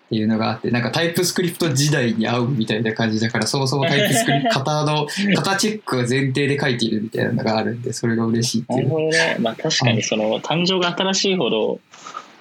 [0.09, 5.07] ていうのがあって、なんかタイプスクリプト時代に合うみたいな感じだから、そもそもタイプスクリプト、型の、
[5.37, 8.91] 型チェックが前提で書いているみたいなのがあるんで、それが嬉しいってないるう。
[8.91, 9.37] ほどね。
[9.39, 11.81] まあ確かにその誕生が新しいほど、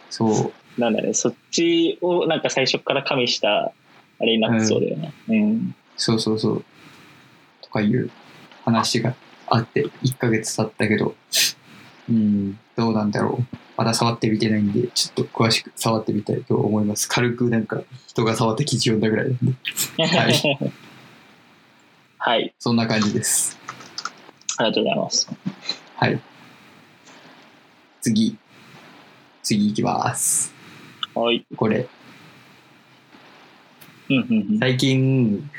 [0.09, 0.81] そう。
[0.81, 3.73] なんだね、そっちをなんか最初から加味した
[4.19, 5.11] あれになってそうだよね。
[5.27, 5.75] うん。
[5.97, 6.65] そうそうそう。
[7.61, 8.09] とかいう
[8.67, 9.15] 話が
[9.47, 11.15] あって、1ヶ月経ったけど、
[12.09, 13.57] うん、どうなんだろう。
[13.77, 17.07] まだ触ってみてないんで、ちょっと詳しく触ってみたいと思います。
[17.07, 20.33] 軽くなんか人が触った記事読んだぐらいなんで、はい
[22.19, 22.53] はい。
[22.59, 23.57] そんな感じです。
[24.57, 25.29] ありがとうございます。
[25.95, 26.19] はい。
[28.01, 28.37] 次。
[29.43, 30.53] 次行きます。
[31.13, 31.45] はい。
[31.55, 31.87] これ、
[34.09, 34.59] うんうんうん。
[34.59, 35.49] 最近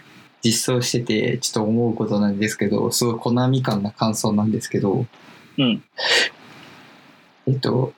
[0.53, 5.07] 実装してて、ちょっと思うことなんですけど、すごいコナミ感な感想なんですけど、
[5.59, 5.83] うん。
[7.47, 7.93] えっと、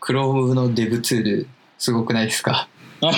[0.00, 1.48] Chrome のデブツール、
[1.78, 2.68] すごくないですか？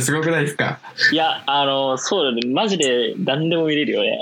[0.00, 0.78] すごくないですか？
[1.12, 2.40] いや、あの、そうだね。
[2.52, 4.18] マジで何でも見れるよね。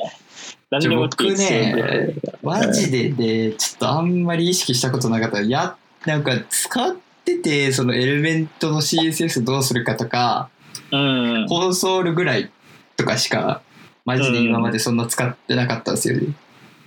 [0.70, 5.40] 何でも僕ねマジでで、ちょっとあんまり意識したことなかった。
[5.42, 5.76] や、
[6.06, 10.48] なんか使ってて、そのエレメントの CSS どうするかとか、
[10.92, 11.46] うん。
[11.48, 12.50] コンソールぐらい
[12.96, 13.62] とかしか、
[14.04, 16.26] マジで今までそんな使ってなかったんですよね。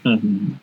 [0.06, 0.62] うんうん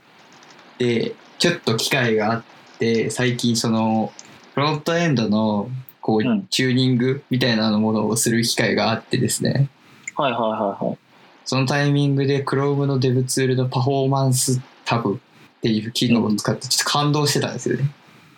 [0.78, 2.42] で、ちょっと機会があっ
[2.78, 4.12] て、最近その、
[4.54, 5.68] フロントエンドの、
[6.00, 9.68] こう、うんチューニングみたいなものをする機会があってですね。
[10.16, 10.98] はいはいはいはい。
[11.44, 17.94] そのタイミングで Chrome のデブツールのパフォーマンスタブっていう機能を使ってちょっと感動してたんですよね。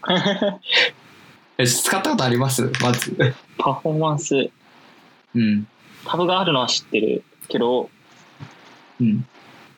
[1.59, 2.71] え使ったことあります？
[2.83, 3.17] まず。
[3.59, 4.51] パフォーマンス、
[5.35, 5.67] うん。
[6.07, 7.91] タブがあるのは知ってるけど、
[9.01, 9.27] うん。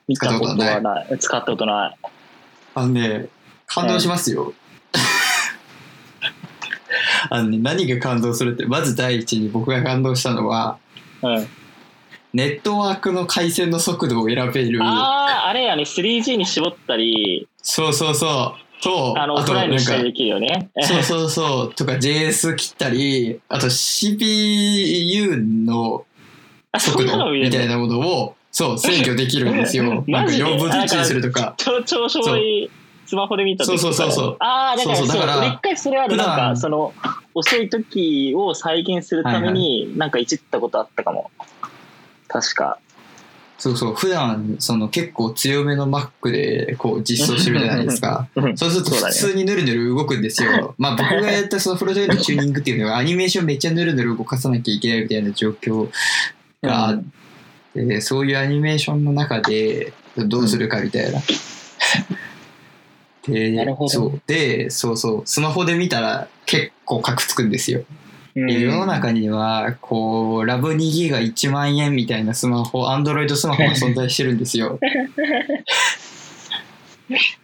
[0.07, 1.19] 見たことはない。
[1.19, 1.97] 使ったことない。
[2.75, 3.27] あのね、
[3.65, 4.53] 感動しますよ。
[7.29, 10.77] あのね、何が感動するって、まず第一に僕が感動したのは、
[11.21, 11.47] うん。
[12.33, 14.83] ネットワークの回線の速度を選べる。
[14.83, 18.66] ああ、あれやね、3G に絞ったり、そうそうそう。
[18.81, 20.69] と、あの、オフラインにしたりできるよね。
[20.81, 21.73] そうそうそう。
[21.73, 26.05] とか JS 切ったり、あと CPU の
[26.77, 29.83] 速度みたいなものを、そう、制御できるんですよ。
[29.85, 31.53] なんかマジで？4分の1にするとか。
[31.57, 32.69] 超超しょぼい
[33.05, 36.93] スマホで見た時そうそうそうそうああ、だからそううそそうだから俺一回それある、なんか、その、
[37.33, 41.31] 遅い時を再現するために、なんかいじったことあったかも。
[42.27, 42.79] 確か。
[43.57, 43.93] そうそう。
[43.95, 48.27] 普段、その結構強めの Mac でこう実装してるじゃないですか。
[48.35, 50.75] うんそうすると普通にヌルヌル動くんですよ。
[50.77, 55.89] まあ僕がやったそのフロントエンドチューニングっていうのはアニメーションめっちゃヌルヌル動かさなきゃいけないみたいな状況
[56.61, 57.03] があっ
[57.73, 61.19] て、そういうアニメーションの中でどうするかみたいな。
[63.27, 67.83] でそうでそうそうスマホで見たら結構カクつくんですよ。
[68.45, 74.79] 世の中にはこうラブ2ギガ1万円みたいなスマホアンドロイドスマホが存在してるんですよ。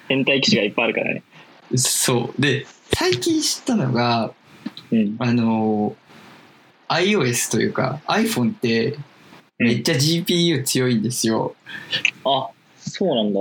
[0.07, 1.23] 変態機種がいっぱいあるからね。
[1.75, 4.31] そうで最近知ったのが
[4.91, 5.15] うん。
[5.17, 5.95] あの
[6.89, 8.97] iOS というか iPhone って
[9.57, 11.55] めっちゃ GPU 強いんですよ。
[12.25, 13.39] あ、そうなんだ。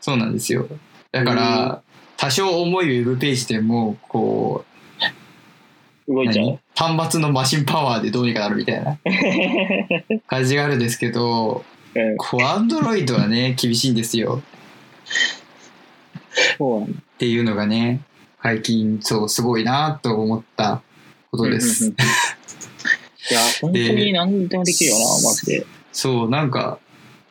[0.00, 0.66] そうなんですよ。
[1.12, 1.82] だから
[2.16, 4.75] 多少重いウェブページでもこう
[6.08, 6.96] 動いちゃう何？
[6.96, 8.98] 端末のマシンパワーでどうにかなるみたいな
[10.26, 11.64] 感じがあるんですけど
[11.96, 14.42] うん、こう Android はね厳しいんですよ。
[16.36, 18.02] っていうのがね
[18.42, 20.82] 最近そうすごいなと思った
[21.30, 21.86] ことでうんうんす。
[21.86, 21.96] うん
[23.28, 25.66] いや、本当に何でもできるよな、マジで。
[25.92, 26.78] そうなんか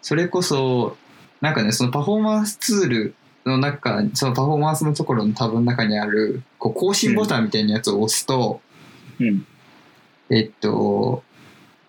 [0.02, 0.98] それこそ
[1.40, 8.62] なんかねそのパフォーマンスツールの中そのパフォーマンスのところのタブの中にあるこう更新ボタンみたいなやつを押すと、
[9.20, 9.46] うん。
[10.30, 11.24] えっと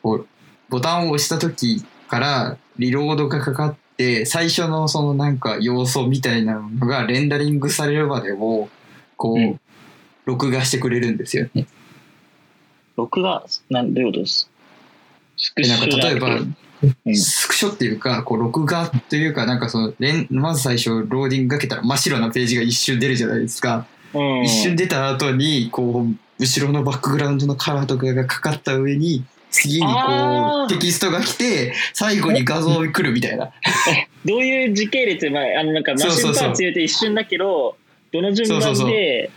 [0.03, 8.69] ボタンを押した時からリロードがかかって最初のそのなんか要素みたいなのがレンダリングされるまでを
[9.16, 9.61] こう、うん
[10.27, 11.66] 録画してくれるんですよね。
[12.97, 14.51] 録画、なんどういうことです
[15.57, 16.40] なんか例えば
[17.07, 17.16] うん。
[17.16, 19.92] スクショっていうかこう録画というかなんかその
[20.31, 33.51] まず最初ローディングかけたら真っ白なページが一瞬出るじゃないですか、うん、一瞬出た後にこう後ろのバックグラウンドのカラーとかがかかった上に次にこうテキストが来て最後に画像が来るみたいな。
[34.25, 37.77] どういう時系列、まあ、あのなんかマシンパーツ入れて一瞬だけど、
[38.12, 39.31] どの順番で、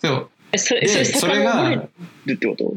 [0.00, 1.88] そうそれでそれが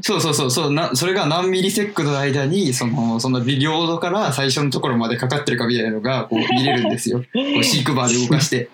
[0.01, 8.69] そうそうそうそうなそれが何ミリセックの間にそのそのビデオから最初のところまでかかってるかみたいなのがこう見れるんですよ こうシークバーで動かして。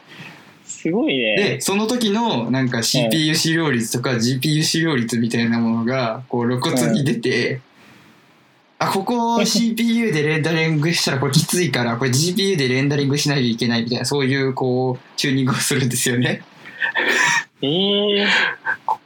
[0.66, 1.36] すごいね。
[1.36, 7.60] でその時のなんか CPU 使用率とか GPU 使用率みたいなものがこう露骨に出て、
[8.78, 16.44] あここ CPU でレンダリングしたらこれきついからこれ GPU でレンダリングしないといけないみたいなそういうこうチューニングをするんですよね。
[17.62, 18.26] えー、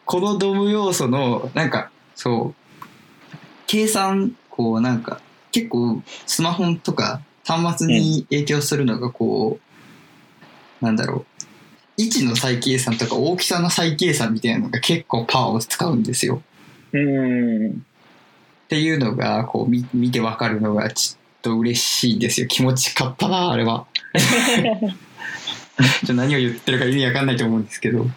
[0.06, 2.86] このドム要素のなんかそう
[3.68, 5.20] 計算こうなんか
[5.52, 9.60] 結構スマホとか端末に影響するのがこ
[10.82, 11.44] う、なんだろう
[11.98, 16.42] 位置の再計算とか大きさの再計算みたいなのが結構パワーを使うんですよ。
[16.92, 17.70] うん。
[17.70, 17.74] っ
[18.68, 23.86] ていうのがこう見見てわかるのがちょっと嬉しいんですよ気持ちかったなあれは。
[26.06, 28.08] ちょ何を言ってるか意味わかんないと思うんですけど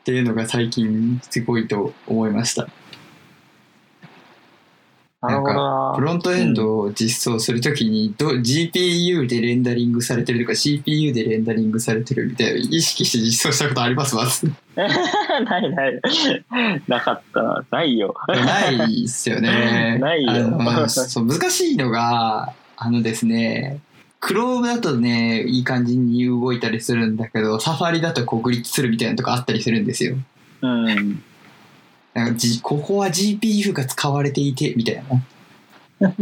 [0.00, 2.68] っていうのが最近すごいと思いました。
[5.22, 14.16] なるほどなフロントエンドを実装するときにど GPU でレンダリングされてるとか CPU でレンダリングされてるみたいな意識して実装したことあります？
[14.16, 16.00] まず ないない。
[16.88, 17.64] なかったな。
[17.70, 18.14] ないよ。
[18.28, 19.98] ないっすよね。
[20.00, 20.38] ないよあ
[20.80, 23.80] のそう難しいのがあのですね
[24.20, 30.16] Chrome だとねいい感じに動いたりするんだけど Safari だとこうグリッチするみたいなとこあったりするんですよ。
[30.62, 31.22] うん。
[32.12, 35.04] なんかじここは GPU が使われていてみたい
[36.00, 36.10] な。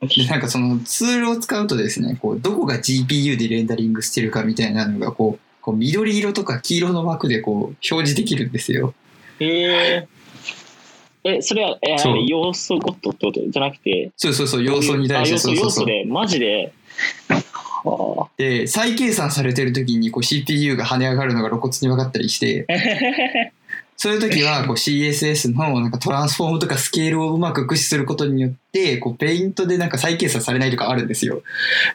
[0.00, 8.94] でなんかそのツールを使うとですねこうどこが GPU でレンダリングしてるかみたいなのがこうこう緑色とか黄色の枠でこう表示できるんですよ。
[9.40, 10.17] えー、
[11.28, 16.72] え、それは、えそう要素ゴットってことじゃなくて、そうそうそう要素に対してあ要素そうそうそう要素で、マジで。
[17.84, 23.52] はで、再計算されてる時にこう CPU が跳ね上がるのが露骨に分かったりして、あ。
[24.00, 31.42] そういう時はこう CSS のなんかトランスフォームとかスケールをうまく駆使することによって、こうペイントでなんか再計算されないとかあるんですよ。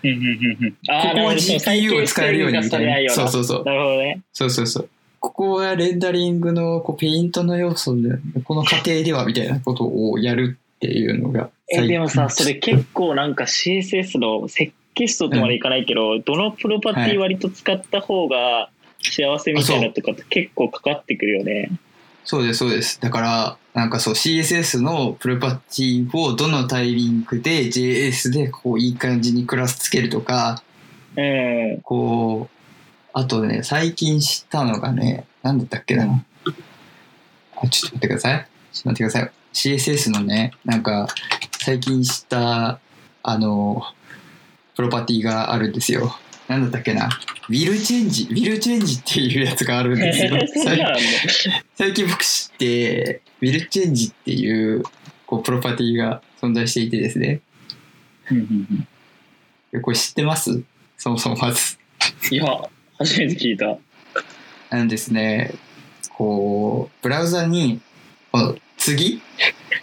[0.04, 3.14] うんうんうんうんここは GPU を使えるようにみたいな。
[3.14, 3.64] そうそうそう。
[3.64, 4.20] なるほどね。
[4.34, 4.90] そうそうそう。
[5.24, 18.70] ここはレンダリングのこうペイントの要素で、この過程ではみたいなことをやるっていうのがえ、でもさ、それ結構なんか CSS の設計思想とまでいかないけど、どのプロパティ割と使った方が
[19.02, 21.72] 幸せみたいなとかって結構かかってくるよね。
[22.26, 23.00] そうです、そうです。
[23.00, 30.62] だから、なんかそう CSS のプロパティをどのタイミングで JS でこういい感じにクラスつけるとか、
[31.16, 31.80] うん。
[31.82, 32.53] こう、
[33.14, 36.26] あとね、最近知ったのがね、なんだったっけな。
[37.56, 38.48] あ、ちょっと待ってください。
[38.74, 39.32] ちょっと待ってください。
[39.54, 41.08] CSS のね、なんか、
[41.60, 42.80] 最近知った、
[43.22, 43.84] あの、
[44.76, 46.18] プロパティがあるんですよ。
[46.48, 47.08] なんだったっけな。
[47.50, 50.36] will-change、 will-change っていうやつがあるんですよ。
[51.78, 54.84] 最近僕知って、 will-change っていう、
[55.28, 57.42] こう、プロパティが存在していてですね。
[59.84, 60.64] これ知ってます？
[60.98, 61.78] そもそもまず。
[62.32, 62.46] いや、
[62.98, 63.78] 初めて聞いた。
[64.70, 65.54] あのですね、
[66.10, 67.82] こう、ブラウザに、
[68.32, 69.22] この次？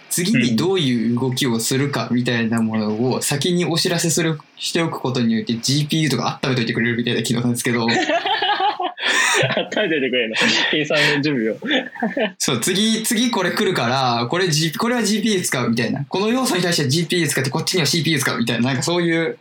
[0.09, 7.95] 次にどういう動きをするかみたいなものを先にお知らせする、しておくことによって GPU とか温めといてくれるみたいな機能なんですけど、 温め
[9.89, 10.35] ててくれるの。
[10.69, 11.57] 計算の準備を。
[12.37, 16.05] そう、次、次これ来るから、これ、G、これは GPU 使うみたいな。
[16.05, 19.37] この要素に対しては GPU 使って、こっちには CPU 使うみたいな、なんかそういう、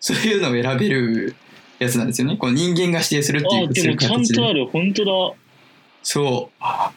[0.00, 1.36] そういうのを選べる
[1.82, 2.36] やつなんですよね。
[2.36, 4.66] この人間が指定するっていうあ、でもちゃんとある。
[4.66, 5.36] 本当だ。
[6.02, 6.64] そう。
[6.64, 6.92] っ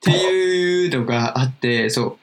[0.00, 2.18] ていうのがあって、そ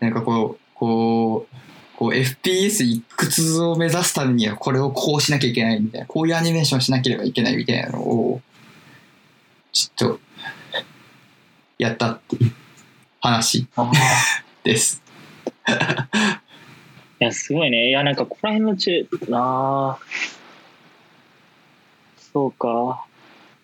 [0.00, 0.04] う。
[0.04, 8.40] なんかこう、こう、こう FPS いくつを目指すためにはこれをこうしなきゃいけないみたいな、こういうアニメーションしなければいけないみたいなのを、
[9.72, 10.20] ちょっと、
[11.78, 12.52] やったっていう
[13.20, 13.66] 話
[14.64, 15.02] です。
[17.20, 17.88] いや、すごいね。
[17.90, 19.98] いや、なんか、ここら辺の中、なあ
[22.34, 23.06] そうか。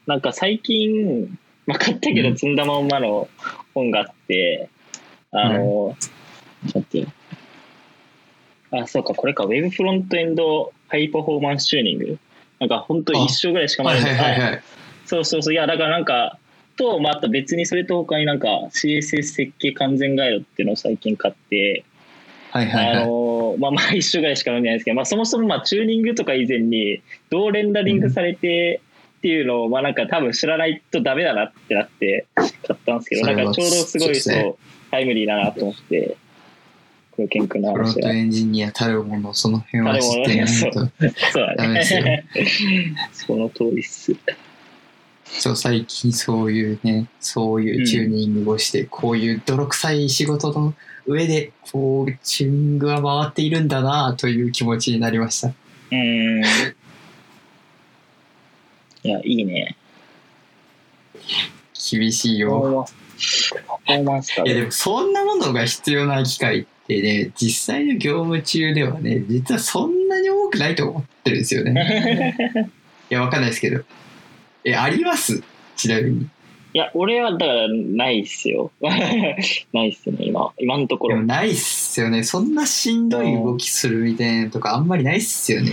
[0.07, 3.29] なんか最近、まあ、買ったけど、うん積んだまんまの
[3.75, 4.71] 本があって、
[5.33, 7.09] あの、ちょっと待ってよ
[8.71, 12.19] あ、そうか、これか、Web フロントエンドハイパフォーマンスチューニング。
[12.61, 14.41] なんか、本当一章ぐらいしかはいはいはいい。
[14.41, 14.63] はい。
[15.05, 15.53] そうそうそう。
[15.53, 16.39] いや、だからなんか、
[16.77, 21.85] と、まあ、あと別にそれと他になんか CSS 設計完全ガイドっていうのを最近買って、
[22.53, 22.97] はいはいはい。
[23.03, 23.07] あの
[23.59, 28.81] まあまあ 一緒ぐらいしか読んでないですけど、まあ、そもそもまあチューニングとか以前にどうレンダリングされて
[29.19, 34.57] っていうのをまあなんか多分知らないとダメだなってなって買ったんですけどなんかちょうどすごいそう
[34.91, 36.17] タイムリーだなと思って
[37.11, 40.89] これケン君のフロントエンジニアたるもの、その辺は知ってないたと。
[41.59, 42.03] ダメですよ。
[42.03, 42.25] ね
[43.13, 44.15] その通りっす。
[45.25, 50.75] そう、最近そういうね、そういうチューニングをして、こういう泥臭い仕事の
[51.11, 55.49] 上で、こう、チューニングは回っているんだなという気持ちになりました。
[55.49, 56.43] うん
[59.03, 59.77] いやいいね
[61.91, 62.87] 厳しいよ。
[63.87, 72.37] パフォーマンスかいや、でもそんなものが必要な機会ってね、実際の業務中ではね、実はそんなに多くないと思ってるんですよね。
[73.11, 73.83] いや、わかんないですけど。
[74.65, 75.43] え、あります？
[75.77, 76.29] ちなみに。
[76.73, 78.71] いや俺はだからないっすよ。
[78.81, 80.53] ないっすね今。
[80.59, 81.21] 今のところ。
[81.23, 82.23] ないっすよね。
[82.23, 85.71] そんなしんどい動きするみたいなのとかあんまりないっすよね。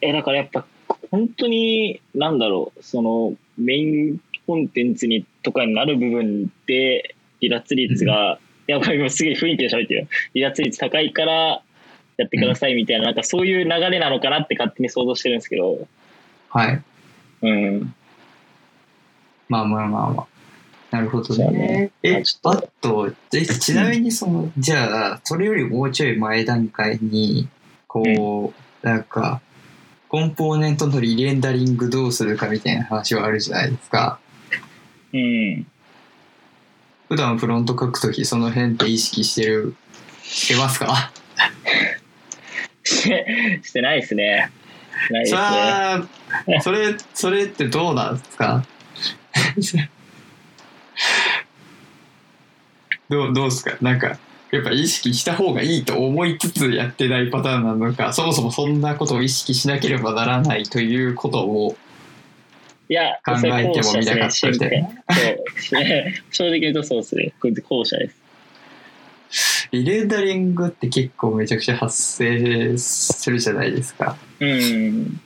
[0.00, 0.66] えだからやっぱ
[1.10, 2.82] 本当になんだろう。
[2.82, 10.06] そのメインコンテンツにとかになる部分で離脱率が、やっぱり今すげえ雰囲気で喋ってるよ。
[10.34, 11.62] 離脱率高いから
[12.16, 15.86] やってくださいみたいな、なんかそういう流れなのかなって勝手に想像してるんですけど。
[16.48, 16.82] はい。
[17.42, 17.94] うん
[19.48, 20.26] まあまあまあまあ。
[20.90, 21.90] なるほどね。
[22.02, 27.48] えまあち、ょあっと、でちなみにその、じゃあ、それよりもうちょい前段階に、
[27.86, 29.40] こう、なんか、
[30.08, 34.18] コンポーネントのリレンダリングどうするかみたいな話はあるじゃないですか。
[35.12, 35.66] うん。
[37.08, 39.74] 普段フロント書くときその辺って意識してる、
[40.22, 41.10] してますか？
[42.84, 44.50] し てしてないですね。
[45.10, 45.38] ないですね。
[45.38, 48.64] さあ、それ、それってどうなんですか？
[53.08, 53.76] どう、どうですか？
[53.80, 54.18] なんか、
[54.50, 61.76] やっぱ意識した方がいいと思いつつやってないパターンなのか、そもそもそんなことを意識しなければならないということを
[62.90, 64.88] いや考えてもみたかったみたいな。
[64.90, 65.84] そう
[66.30, 68.08] 正直言うとそうですね後者で
[69.30, 74.16] 再レンダリングって結構めちゃくちゃ発生するじゃないですか。
[74.40, 75.20] うん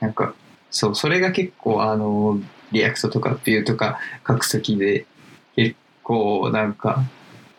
[0.00, 0.34] なんか、
[0.70, 2.38] そう、それが結構、あの、
[2.72, 5.06] React とか Vue とか書くときで、
[5.56, 7.02] 結構、なんか、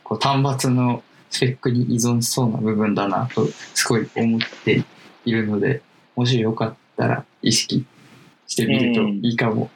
[0.03, 4.83] こう単発のスペックに依存しそうな部分だなと、すごい思って
[5.25, 5.81] いるので、
[6.15, 7.85] もしよかったら意識
[8.47, 9.69] してみるといいかも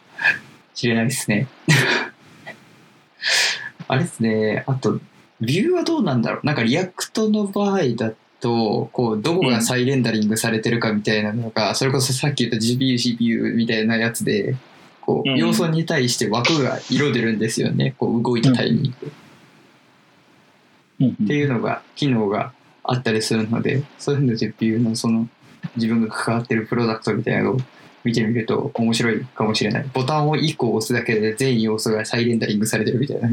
[0.73, 1.47] しれないですね。
[3.87, 4.99] あれですね、あと、
[5.39, 14.55] Vue はどうなんだろうなんか React の場合だと、こう、どこが再レンダリングされてるかみたいなのが、それこそさっき言った GPU、CPU みたいなやつで、
[15.05, 17.95] こう、うん要素に対して枠が色出るんですよね。
[17.97, 19.11] こう、動いたタイミング
[20.99, 21.07] で。
[21.07, 25.27] っていうのが、機能があったりするので、そういうので Vue のその、
[25.75, 27.57] 自分が関わってるプロダクトみたいなのを
[28.03, 29.89] 見てみると面白いかもしれない。
[29.93, 33.29] ボタンを1個押すだけで全要素が再レンダリングされてるみたいな。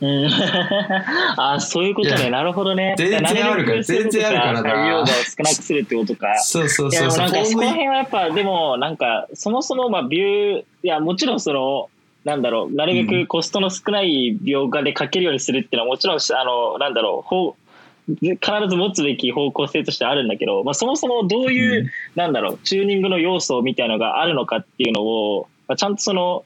[0.00, 0.26] うん
[1.36, 2.30] あーそういうこといね。
[2.30, 2.94] なるほどね。
[2.96, 6.38] 全然あるから全然あるからな採用度を少なくするってことか。
[6.38, 7.30] そうそうそうそう。
[7.30, 11.90] でもなんかそこら辺はやっぱでもなんかそもそもまあビューいやもちろんその
[12.24, 17.60] なんだろうなるべくコストの少ない描画で書けるようにするっていうのはもちろんあのなんだろうほう
[18.08, 18.38] 必
[18.68, 26.44] ず持つべき方向性としてあるんだけど、まあ、そもそもどういう、うんなんだろうチューニングの要素みたいなのがあるのかっていうのを、まあ、ちゃんとその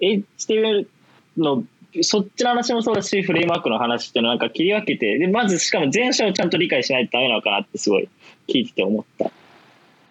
[0.00, 0.86] HTML
[1.36, 1.64] の
[2.02, 8.08] そっちの話もそうだしフレームワークの話っていうのをなんか切り分けてでまずしかも前者をちゃんと理解しないとダメなのかなってすごい
[8.48, 9.30] 聞いてて思った。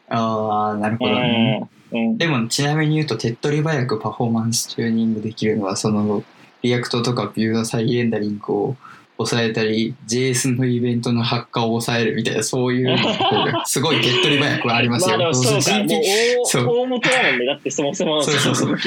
[0.10, 1.60] ああ、なるほどね。
[1.62, 6.24] うんうんでもちなみに言うと手っ取り早くパフォーマンスチューニングできるのはその
[6.62, 8.78] React とか Vue の再レンダリングを
[9.20, 12.98] 抑えたり JS のイベントの発火を抑えるみたいなそういう
[13.66, 15.18] すごい手っ取り早くありますよ。
[15.18, 16.02] まあそうか、もう GP
[16.46, 17.46] そう大大元だもんね。
[17.46, 18.78] だってそもそもそうそうそう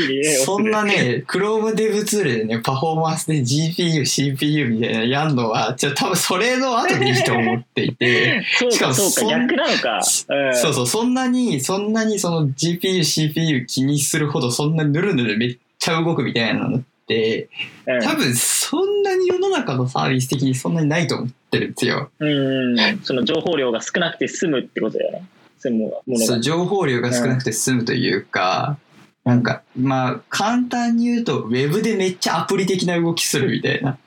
[0.44, 10.00] そんなね、 Chrome デブツールでね、パフォーマンスで GPU、CPU みたいなやんのは、じゃ多分それの後でいいと思っていて、そうしかもかそうか、逆なのか。
[10.28, 22.10] うんそうそう、そんなに、そんなにその GPU、CPU 気にするほどそんなぬるぬるめっちゃ動くみたいなのって、うん多分そんなに世の中のサービス的にそんなにないと思ってるんですよ。
[22.18, 25.26] うん、その情報量が少なくて済むってことだよね。
[25.58, 26.40] 済むものがそう。
[26.40, 28.78] 情報量が少なくて済むというか、
[29.24, 33.98] なんか、まあ、簡単に言うと、ウェブでめっちゃアプリ的な動きするみたいな。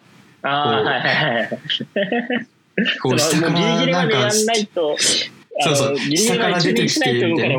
[0.42, 1.50] ああ、はいはいはい。
[3.02, 7.58] こう、下からなんかそうそう下から出てきてしないな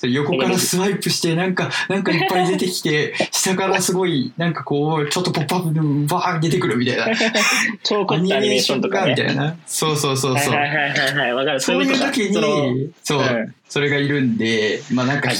[0.00, 7.06] そう横からスワイプして、なんか、なんかいっぱい出てきて、 下からすごい、なんかこう、ちょっとポップアップでバーン出てくるみたいな。
[7.84, 9.14] 超凝ったアニメーションとかね。
[9.14, 9.56] かみたいな。
[9.66, 10.54] そうそうそうそう。
[10.54, 11.60] はいはいはいわかる。
[11.60, 15.36] そういう時に、そう、うんそれがいるんで、まあなんか普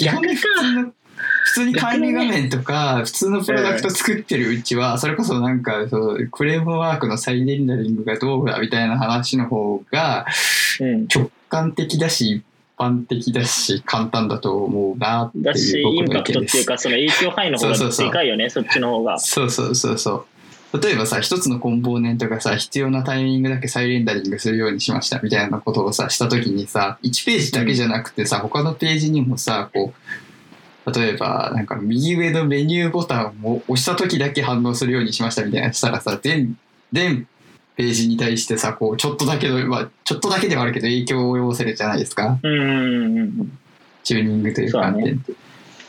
[1.55, 10.27] 通に管理画面とか、普通のプロダクト作ってるうちは、それこそなんか、そう、クレームワークの再レンダリングがどうだみたいな話の方が、
[10.81, 12.45] うん直感的だし、一
[12.81, 16.25] 般的だし、簡単だと思うなってだし、いうイン僕の意見です。
[16.25, 19.19] パクトっていうか、その影響範囲の方がでかいよね、そっちの方が。
[19.19, 20.15] そうそうそうそ
[20.73, 20.81] う。
[20.81, 29.93] 例えばさ、一つのコンポーネントがさ、必要なタイミングだけ再レンダリングするようにしましたみたいなことをさ、したときにさ、1ページだけじゃなくてさ、他のページにもさ、こ
[30.87, 36.57] う、例えば、なんか右上のメニューボタンを押したときだけ反応するようにしましたみたいなしたらさ、全、
[36.93, 37.27] 全
[37.81, 42.39] ページに対してさ、こう、ちょっとだけど、まあ、ちょっとだけではあるけど影響を及ぼせるじゃないですか。
[42.43, 43.59] うんうんうん。
[44.05, 45.19] チューニングという観点っ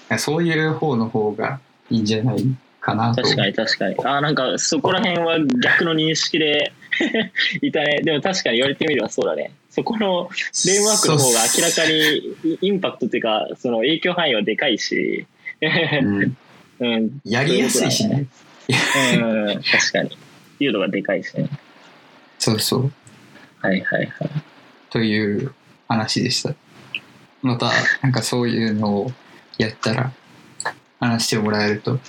[0.10, 0.18] て。
[0.18, 2.46] そういう方の方がいいんじゃない
[2.80, 3.22] かなと。
[3.22, 3.96] 確かに確かに。
[3.98, 6.72] あーなんかそこら辺は逆の認識で
[7.62, 8.02] いたね。
[8.04, 9.52] でも確かに言われてみればそうだね。
[9.70, 15.26] そこのフレームワークの方が明らかにインパクトっていうか、その影響範囲はでかいし、
[15.62, 16.38] うん
[16.80, 18.28] うん、やりやすいしね。
[18.70, 20.18] うん、確かに。
[20.62, 21.50] いうのがでかいしね。
[22.42, 22.92] そうそう。
[23.60, 24.30] はいはいはい。
[24.90, 25.54] という
[25.88, 26.56] 話でした。
[27.44, 27.70] また、
[28.02, 29.12] なんかそういうのを
[29.60, 30.12] やったら
[31.00, 32.00] 話してもらえると、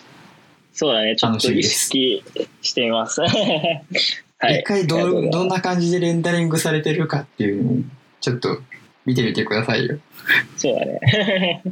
[0.72, 1.16] そうだね。
[1.16, 2.24] ちょっと意楽しみです識
[2.62, 3.20] してみます。
[3.20, 4.60] はい。
[4.60, 7.76] 一回どどんな感じでレンダリングされてるかっていうのを
[8.22, 8.62] ちょっと
[9.04, 9.98] 見てみてくださいよ。
[10.56, 11.62] そうだね。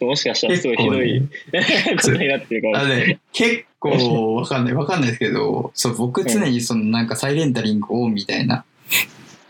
[0.00, 2.76] もしかしたらすごいひどい、ことになってるかも。
[2.78, 8.64] あのね、結構わかんない、わかんないですけど、そう、僕常にそのなんか再レンダリングオンみたいな、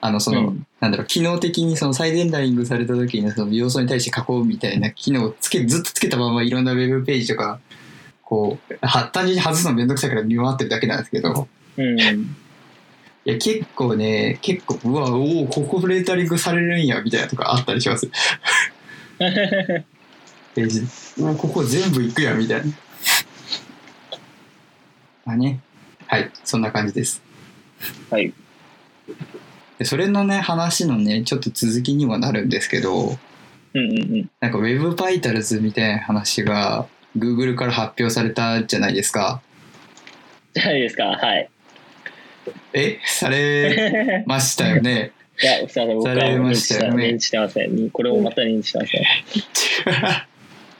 [0.00, 0.66] あの、その、うん。
[0.80, 7.60] なんだろう、機能的にその再レンダリングされた時にその要素に対して囲うみたいな機能をつけ、ずっとつけたままいろんなウェブページとか、
[8.22, 11.98] こう、は単純に外すのめんどくさいから見回ってるだけなんですけど、うん。
[11.98, 18.08] いや、結構ね、結構、うわ、おお、ここレンダリングされるんや、みたいなとかあったりします。
[20.58, 21.22] ページ。
[21.22, 22.72] うお、ここ全部行くや、みたいな。
[25.24, 25.60] まあね。
[26.06, 27.22] はい、そんな感じです。
[28.10, 28.32] はい。
[29.78, 33.16] でそれのね、話のね、ちょっと続きにはなるんですけど、
[33.74, 34.30] うんうんうん。
[34.40, 39.40] なんか Web バイタルズみたいな話が Google から発表されたじゃないですか。
[40.54, 41.04] じゃないですか。
[41.04, 41.48] はい。
[42.72, 42.98] え？
[43.04, 45.12] されましたよね。
[45.40, 45.96] いや、すいません。
[45.98, 47.90] 僕はされま認知したよね認知してません。
[47.90, 49.04] これをまた認知してません。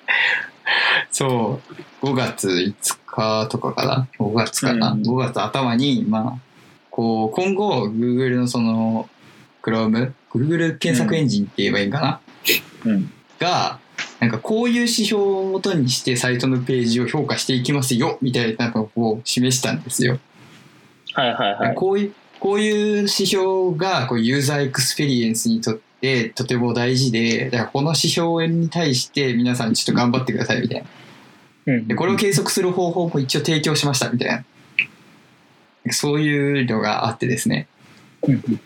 [1.10, 1.60] そ
[2.02, 6.38] う、5月5日とかかな ?5 月かな、うん ?5 月頭に、まあ、
[6.90, 9.08] こう、今後 Google のその
[9.62, 12.20] Chrome、Google 検索エンジンって言えばいいんかな、
[12.86, 13.12] うん。
[13.38, 13.78] が、
[14.20, 20.18] なんかこういう指標をもとにしてサイトのページを評価していきますよみたいなのを示したんですよ。
[21.14, 21.74] はいはいはい。
[21.74, 30.86] こういう、こういう指標がこうユーザーエクスペリエンスにとってとても大事で、だからこの指標に対して皆さんちょっと頑張ってくださいみたいな。
[31.66, 34.44] うんで、これを計測する方法も一応提供しましたみたいな。
[35.92, 37.68] そういうのがあってですね。
[38.26, 38.60] うん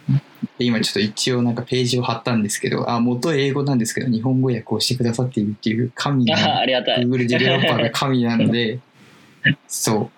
[0.58, 7.04] で今ちょっと一応なんかページを貼ったんですけど、あ、元英語なんですけど、日本語訳をしてくださっているっていう神あな ありがたい。
[7.04, 8.80] Google デベロッパーが神なので、
[9.68, 10.04] そう。
[10.04, 10.08] っ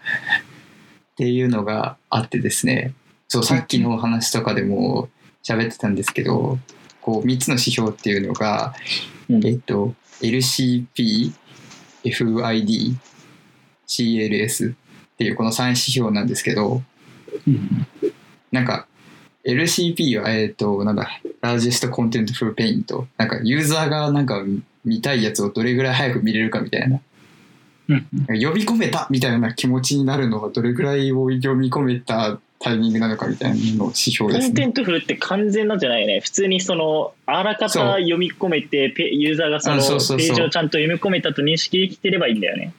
[1.16, 2.92] ていうのがあってですね、
[3.28, 5.08] そう、さっきのお話とかでも
[5.44, 6.58] 喋ってたんですけど、
[7.04, 8.74] こう、3つの指標っていうのが、
[9.28, 11.32] うんえっと、LCP、
[12.02, 12.96] FID、
[13.86, 14.76] CLS っ
[15.18, 16.82] ていうこの3指標なんですけど、
[17.46, 17.86] うん
[18.50, 18.86] なんか、
[19.44, 23.04] LCP は、えっ、と、なんだ、Largest Content for Paint。
[23.18, 24.44] なんか、ユーザーがなんか
[24.84, 27.00] 見たいやつをどれぐらい早く見れるかみたいな。
[27.88, 34.66] うん呼び込めたみたいな気持ちになるのがどれぐらいを呼び込めたタイミングなのかみたいなのの指標コンテですね。
[34.66, 36.20] ンツフルって完全なんじゃないよね。
[36.20, 42.72] 普通にその、あらかた読み込めて、ペユーザーがそのページをちゃんと読み込めたと認識できてればいいんだよね。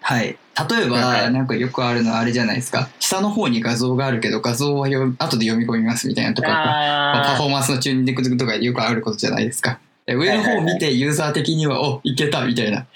[0.00, 0.24] はい。
[0.24, 2.88] 例えば、はいなんかよくあるのはあれじゃないですか。
[2.98, 9.78] 下の方に画像があるけど、画像はよ後で読み込みますみたいなとか、まあパフォあーマンスのチューニングとかよくあることじゃないですか。
[10.06, 12.86] で上の方を見てユーザー的には、お、いけたみたいな。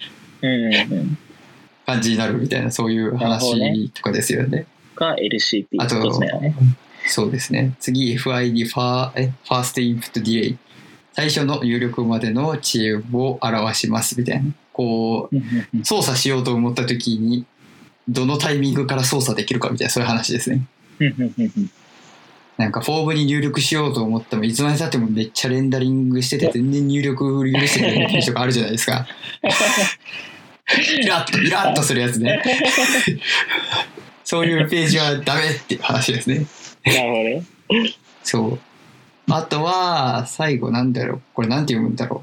[1.84, 4.66] 感じになるみたいな、そういう話とかですよね。
[5.00, 6.54] が LCP あと一つ目だね。
[7.06, 7.74] そうですね。
[7.80, 10.58] 次、FID、ファー、え、ファーストインプットディレイ。
[11.12, 14.52] 最初の入力までの遅延を表しますみたいな。
[14.72, 17.46] こう、操作しようと思った時に、
[18.08, 20.66] どのタイミングから操作できるかみたいな、そういう話ですね。
[22.58, 29.06] なんかフォームに入力しようと思ってもいつまでたってもめっちゃレンダリングしてて全然入力許してくれない人があるじゃないですか。
[31.00, 32.42] イラッと、イラッとするやつね。
[34.30, 36.46] そういうページはダメっていう話ですね。
[36.86, 37.42] なるほどね。
[38.22, 38.58] そう。
[39.28, 41.20] あとは、最後なんだろう。
[41.34, 42.22] これなんて読むんだろ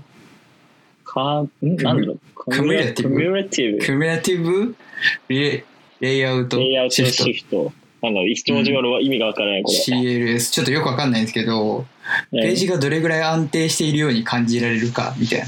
[1.03, 2.19] か、んなんだろう。
[2.45, 3.13] クミュレティブ？
[3.13, 3.79] クミュレティう。
[3.79, 3.85] ブ？
[3.85, 4.75] クミュラティブ？
[5.27, 5.65] レ
[5.99, 7.73] レイアウトレイアウトのシフトシフト。
[8.01, 9.77] あの、一文字目の意味がわからない、これ。
[9.77, 10.53] CLS。
[10.53, 11.85] ちょっとよくわかんないんですけど、
[12.31, 15.45] ページがどれぐらい安定しているように感じられるかみたいな。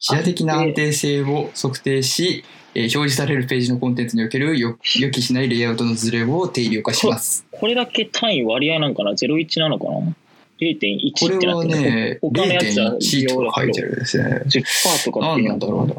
[0.00, 2.42] 視野的な安定性を測定し、
[2.78, 7.44] えー表示されるページのコンテンツにおけるよ 予期しないレイアウトのズレを定量化します。
[7.50, 9.90] これだけ単位割合なんかな ?01 なのかな
[10.60, 14.24] ?0.1 これはってなってるね、他のやつは0.1とか書いてあるんですね。
[14.46, 15.94] 10%とかっていなんだろうな。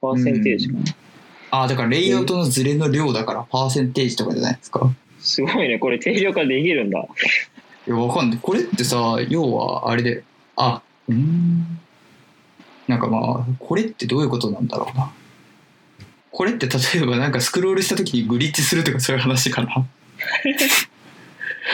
[0.00, 0.80] パーセンテージかな？
[1.62, 4.88] あ、だからレイアウトのズレの量だからパーセンテージとかじゃないですか？
[5.20, 5.78] すごいね。
[5.78, 7.00] これ定量化できるんだ。
[7.00, 8.38] いや、わかんない。
[8.40, 10.22] これってさ、要は、あれで、
[10.56, 11.78] あ、うーん。
[12.88, 15.12] なんかまあ、これってどういうことなんだろうな。
[16.32, 19.86] これって例えばなんかスクロールした時にグリッチするとかそういう話かな？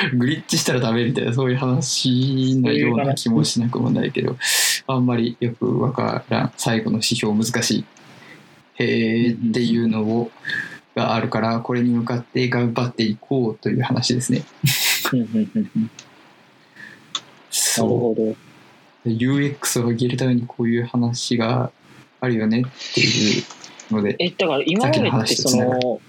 [0.14, 4.36] グリッチしたらダメみたいなそういう話のような気もしなくもないけど、
[4.86, 6.52] あんまりよくわからん。
[6.56, 7.84] 最後の指標難しい。
[8.74, 10.30] へえっていうのを、
[10.94, 14.42] があるから、これに向かって頑張っていこうという話ですね。
[15.12, 15.24] な
[17.50, 18.36] そうるほど。
[19.10, 21.70] UX を上げるためにこういう話が
[22.20, 23.42] あるよねっていう
[23.90, 26.00] ので、え、だから今までってその、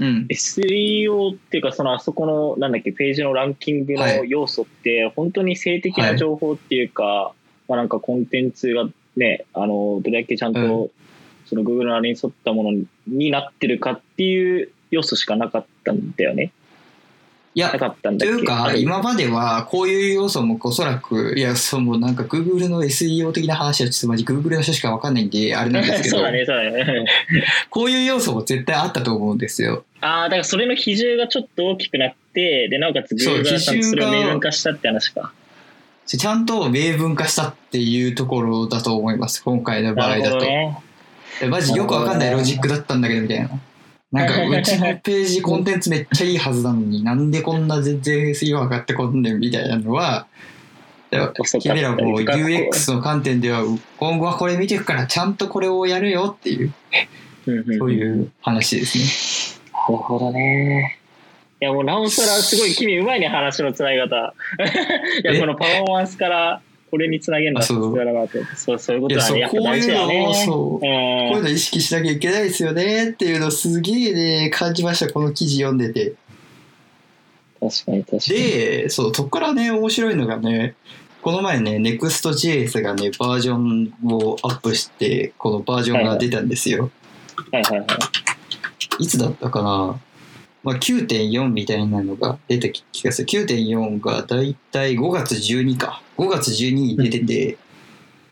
[0.00, 4.30] うん、SEO っていうか、そのあそこの、なんだっけ、ページのランキングのはい。
[4.30, 7.32] 要素って、本当に性的な情報っていうか、
[7.68, 10.90] まあなんかコンテンツがね、あの、どれだけちゃんと、う
[11.46, 16.52] その Google のあれに沿ったものになってるかっていう要素しかなかったんだよね。
[17.58, 18.34] いやな、かったんだっけ？
[18.34, 27.06] というか、今まではこういう要素もおそらく、いや、そうもうなんか Google の SEO 的な話はちょっとマジ Google の人しかわかんないんで、あれなんですけど そう、だね、そうだね。
[27.68, 29.84] こういう要素も絶対あったと思うんですよ。
[30.00, 35.32] ああ、だからそれの比重がちょっと大きくなって、で、なおかつ Google がそれを比重が明文化したって話か。
[36.06, 40.36] ちゃんと明文化したっていうところだと思います、今回の場合だと。
[40.42, 40.78] ね。
[41.42, 43.50] えマジよくわかんないロジックだったんだけどみたいな。
[44.10, 50.26] なんかうちのページコンテンツめっちゃいいはずなのになんでこんな全然 SEO 上がってこんねんみたいなのは
[51.60, 53.64] 君らもとか UX の観点では
[53.98, 56.72] 今後はこれ見ていくからちゃんとこれをやるよっていう
[57.46, 59.72] そういう話ですね。
[59.72, 60.98] なるほどね。
[61.60, 64.34] いやもうなおさらすごい君うまいね話のつなぎ方。
[65.22, 65.40] いやえ？
[65.40, 66.60] このパフォーマンスから
[66.90, 68.26] これにつなげるのはあそう必要だな
[68.56, 69.94] そうそういうことはねやっぱこういう。
[69.94, 76.14] のをそうこういううんの意識しなきゃいけないですよねっていうのをすげえね感じましたこの記事読んでて。
[77.60, 78.40] 確かに確かに。
[78.40, 80.74] でそうそこからね面白いのがね
[81.22, 86.90] この前ね NEXTJS がねバージョンをアップしてこのバージョンが出たんですよ。
[87.50, 87.88] はいはいはい。
[88.98, 90.00] いつだったかな、
[90.62, 97.56] まあ、9.4みたいなのが出た気がする9.4がだいたい5月12か5月12に出てて、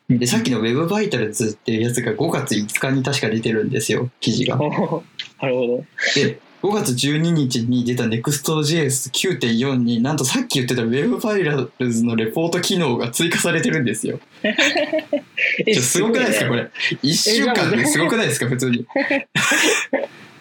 [0.09, 4.57] でさっきの Web バイタルズっていうやつが5月5日に確か出てるんですよ記事が。
[4.57, 5.03] なるほ
[5.41, 5.85] ど。
[6.15, 14.19] で5月12日に出た NEXTJS9.4 になんとさっき言ってた Web バイタルズのレポート機能が追加されてるんですよ。
[15.81, 16.49] すごくないですか？
[16.49, 16.63] これ。
[16.63, 16.71] れ
[17.03, 18.47] 1週間ですごくないですか？
[18.49, 18.87] 普通に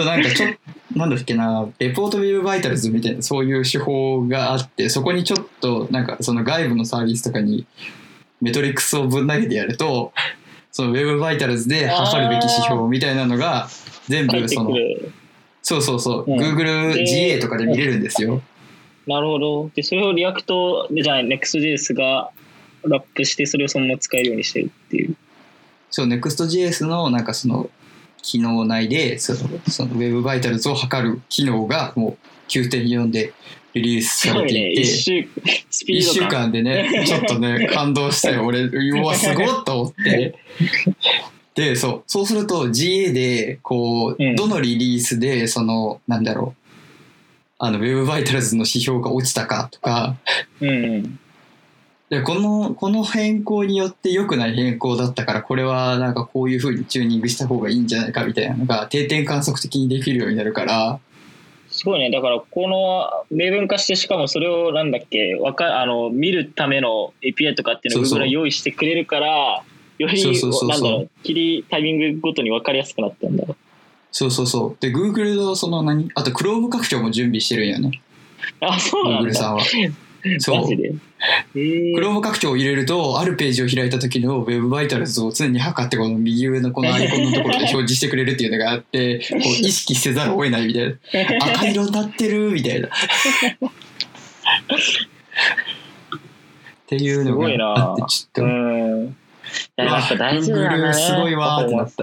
[0.00, 0.54] そうなんかちょっ
[0.96, 7.66] なんだっけなレポートウェブバイタルズみたいなそういう手法があってそこにちょっとなんかその外部のサービスとかに
[8.40, 10.12] metrics をぶん投げてやると
[10.72, 13.68] その Web Vitals で測るべき指標みたいなのが
[14.08, 14.70] 全部その。
[15.62, 18.40] そうそうそう、うん GoogleGA とかで見れるんですよ。
[19.06, 19.70] なるほど。
[19.74, 22.30] で、それを React でじゃない、Next.js が
[22.84, 25.16] ラップして、それをそのまま使えるようにしてるっていう。
[25.90, 27.68] そう NEXTJS のなんかその
[28.22, 32.16] 機能内でそのその Web バイタルズを測る機能がもう
[32.48, 33.32] 9.4で
[33.74, 34.34] リリースさ。
[34.34, 35.28] れていて一週、
[35.70, 36.20] スピ1週。
[36.28, 40.34] 間でねちょっとね 感動したよ俺うわすごっと思って
[41.54, 46.60] でそうそうすると GA でこう、うんどのリリースでそのなんだろう
[47.58, 50.16] あの Web バイタルズの指標が落ちたかとか
[50.60, 51.19] うん。
[52.10, 61.00] でこのこの変更によって良くない変更だったからこれはなんかこういう風にチューニングした方がいいんじゃないかみたいなのが定点観測的にできるようになるから
[61.70, 62.10] すごいね。
[62.10, 69.62] だから、この明文化して、しかもそれをなんだっけ、わかあの見るための API とかっていうのを Google が用意してくれるから、
[69.98, 73.54] より、そうそうそうそうなんだろう、切りタイミングごとに分かりやすくなったんだろ
[74.10, 76.10] そうそうそうで Google のその何？
[76.14, 78.02] あと Chrome 拡張も準備してるんよね
[78.60, 78.64] う。
[78.64, 79.50] あ、そうなん Google さだ。
[79.50, 79.62] んは
[80.38, 80.94] そうマジで？
[81.54, 90.96] えー、Chrome 拡張を入れるとあるページを開いた時の Web バイタルズを常に測ってこの右上のこのアイコンのところで表示してくれるっていうのがあってこう意識せざるを得ないみたいな
[91.54, 92.90] 赤色になってるみたいなっ
[96.86, 99.06] ていうのがあってちょっとうん。
[99.06, 99.12] い
[99.76, 100.84] や、やっぱ大事だうわね。
[100.84, 102.02] Google すごいわーってなった。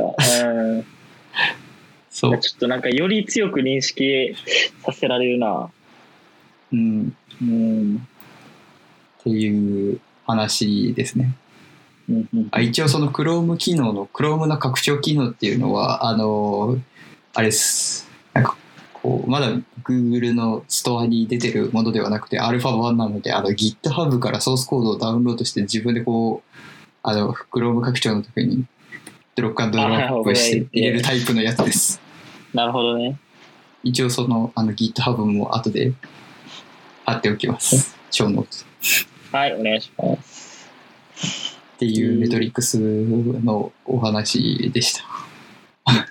[2.10, 4.36] そうちょっとなんかより強く認識
[4.84, 5.70] させられるな。
[6.74, 8.08] うんうん。
[9.20, 11.36] っていう話ですね
[12.10, 16.78] うんうんあ一応その Chrome 機能の Chrome の拡張機能っていうのはあの
[17.34, 18.56] あれですなんか
[18.94, 19.50] こうまだ
[19.84, 26.58] Google のストアに出てるものではなくてアルファ版なのであの GitHub からソースコードをダウンロードして自分でこう
[27.04, 28.66] あの Chrome 拡張の時に
[29.36, 32.02] ドラッグドロップして入れるタイプのやつです
[32.54, 33.20] なるほどね。
[33.84, 35.94] 一応そのあの GitHub も後で
[37.08, 38.66] 貼っておきますショーノー
[39.32, 40.68] トはい、お願いします。
[41.76, 45.04] っていうメトリックスのお話でした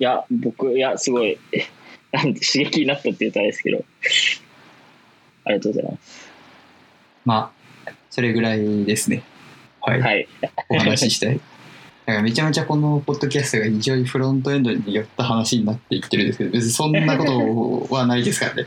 [0.00, 1.38] いや、僕、いや、すごい、
[2.10, 3.84] なんて刺激になったって言うとあれですけど、
[5.44, 6.30] ありがとうございます。
[7.24, 7.52] ま
[7.86, 9.22] あ、それぐらいですね。
[9.80, 10.00] はい。
[10.00, 10.28] はい。
[10.70, 11.40] お話ししたい。
[12.06, 18.66] だからめちゃめちゃこのポッドキャストが非常にフロントエンドに寄った話になっていってるんですけど、別にそんなことはないですからね。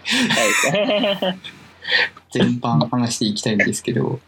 [1.21, 1.39] はい。
[2.31, 4.19] 全般話していきたいんですけど、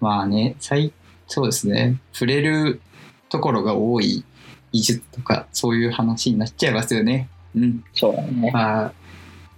[0.00, 0.92] まあね、最、
[1.26, 2.80] そうですね、触れる
[3.28, 4.24] ところが多い
[4.72, 7.28] 技術とか、そういう話になっちゃいますよね。
[7.54, 7.84] うん。
[7.92, 8.50] そうだね。
[8.50, 8.92] まあ、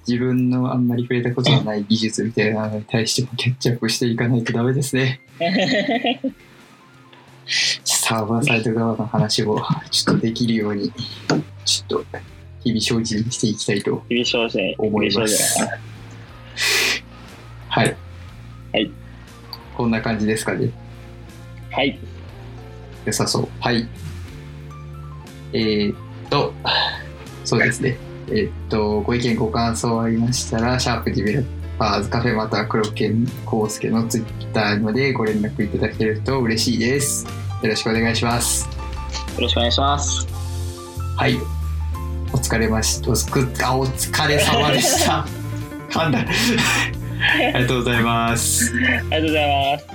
[0.09, 5.21] 自分のあんまり触れたことのない技術みたいなのに対してもキャッチアップしていかないとダメですね。
[7.85, 10.93] サーバーサイト側の話をちょっとできるように、
[11.65, 12.19] ちょっと
[12.63, 14.05] 日々精進していきたいと。
[14.79, 15.69] 思います。
[17.69, 17.97] はい。
[18.73, 18.91] はい。
[19.77, 20.71] こんな感じですかね？
[21.73, 21.99] はい。
[23.05, 23.49] 良さそう。
[23.61, 23.89] はい。
[25.53, 25.97] えー、っ
[26.29, 26.55] と、
[27.45, 27.97] そうですね。
[28.29, 31.45] えーっと、ご意見、ご感想ありましたら、シャープディベロッ
[31.81, 37.25] パーズカフェまたは黒剣康介のツイッターまでご連絡いただけると嬉しいです。
[37.63, 38.69] よろしくお願いします。
[39.37, 40.29] よろしくお願いします。
[41.17, 41.39] はい。
[42.35, 45.27] お疲れましおつくあお疲れ様でした。
[45.89, 46.19] 噛んだ。
[47.55, 48.75] ありがとうございます。
[48.75, 49.90] ありがとうございます。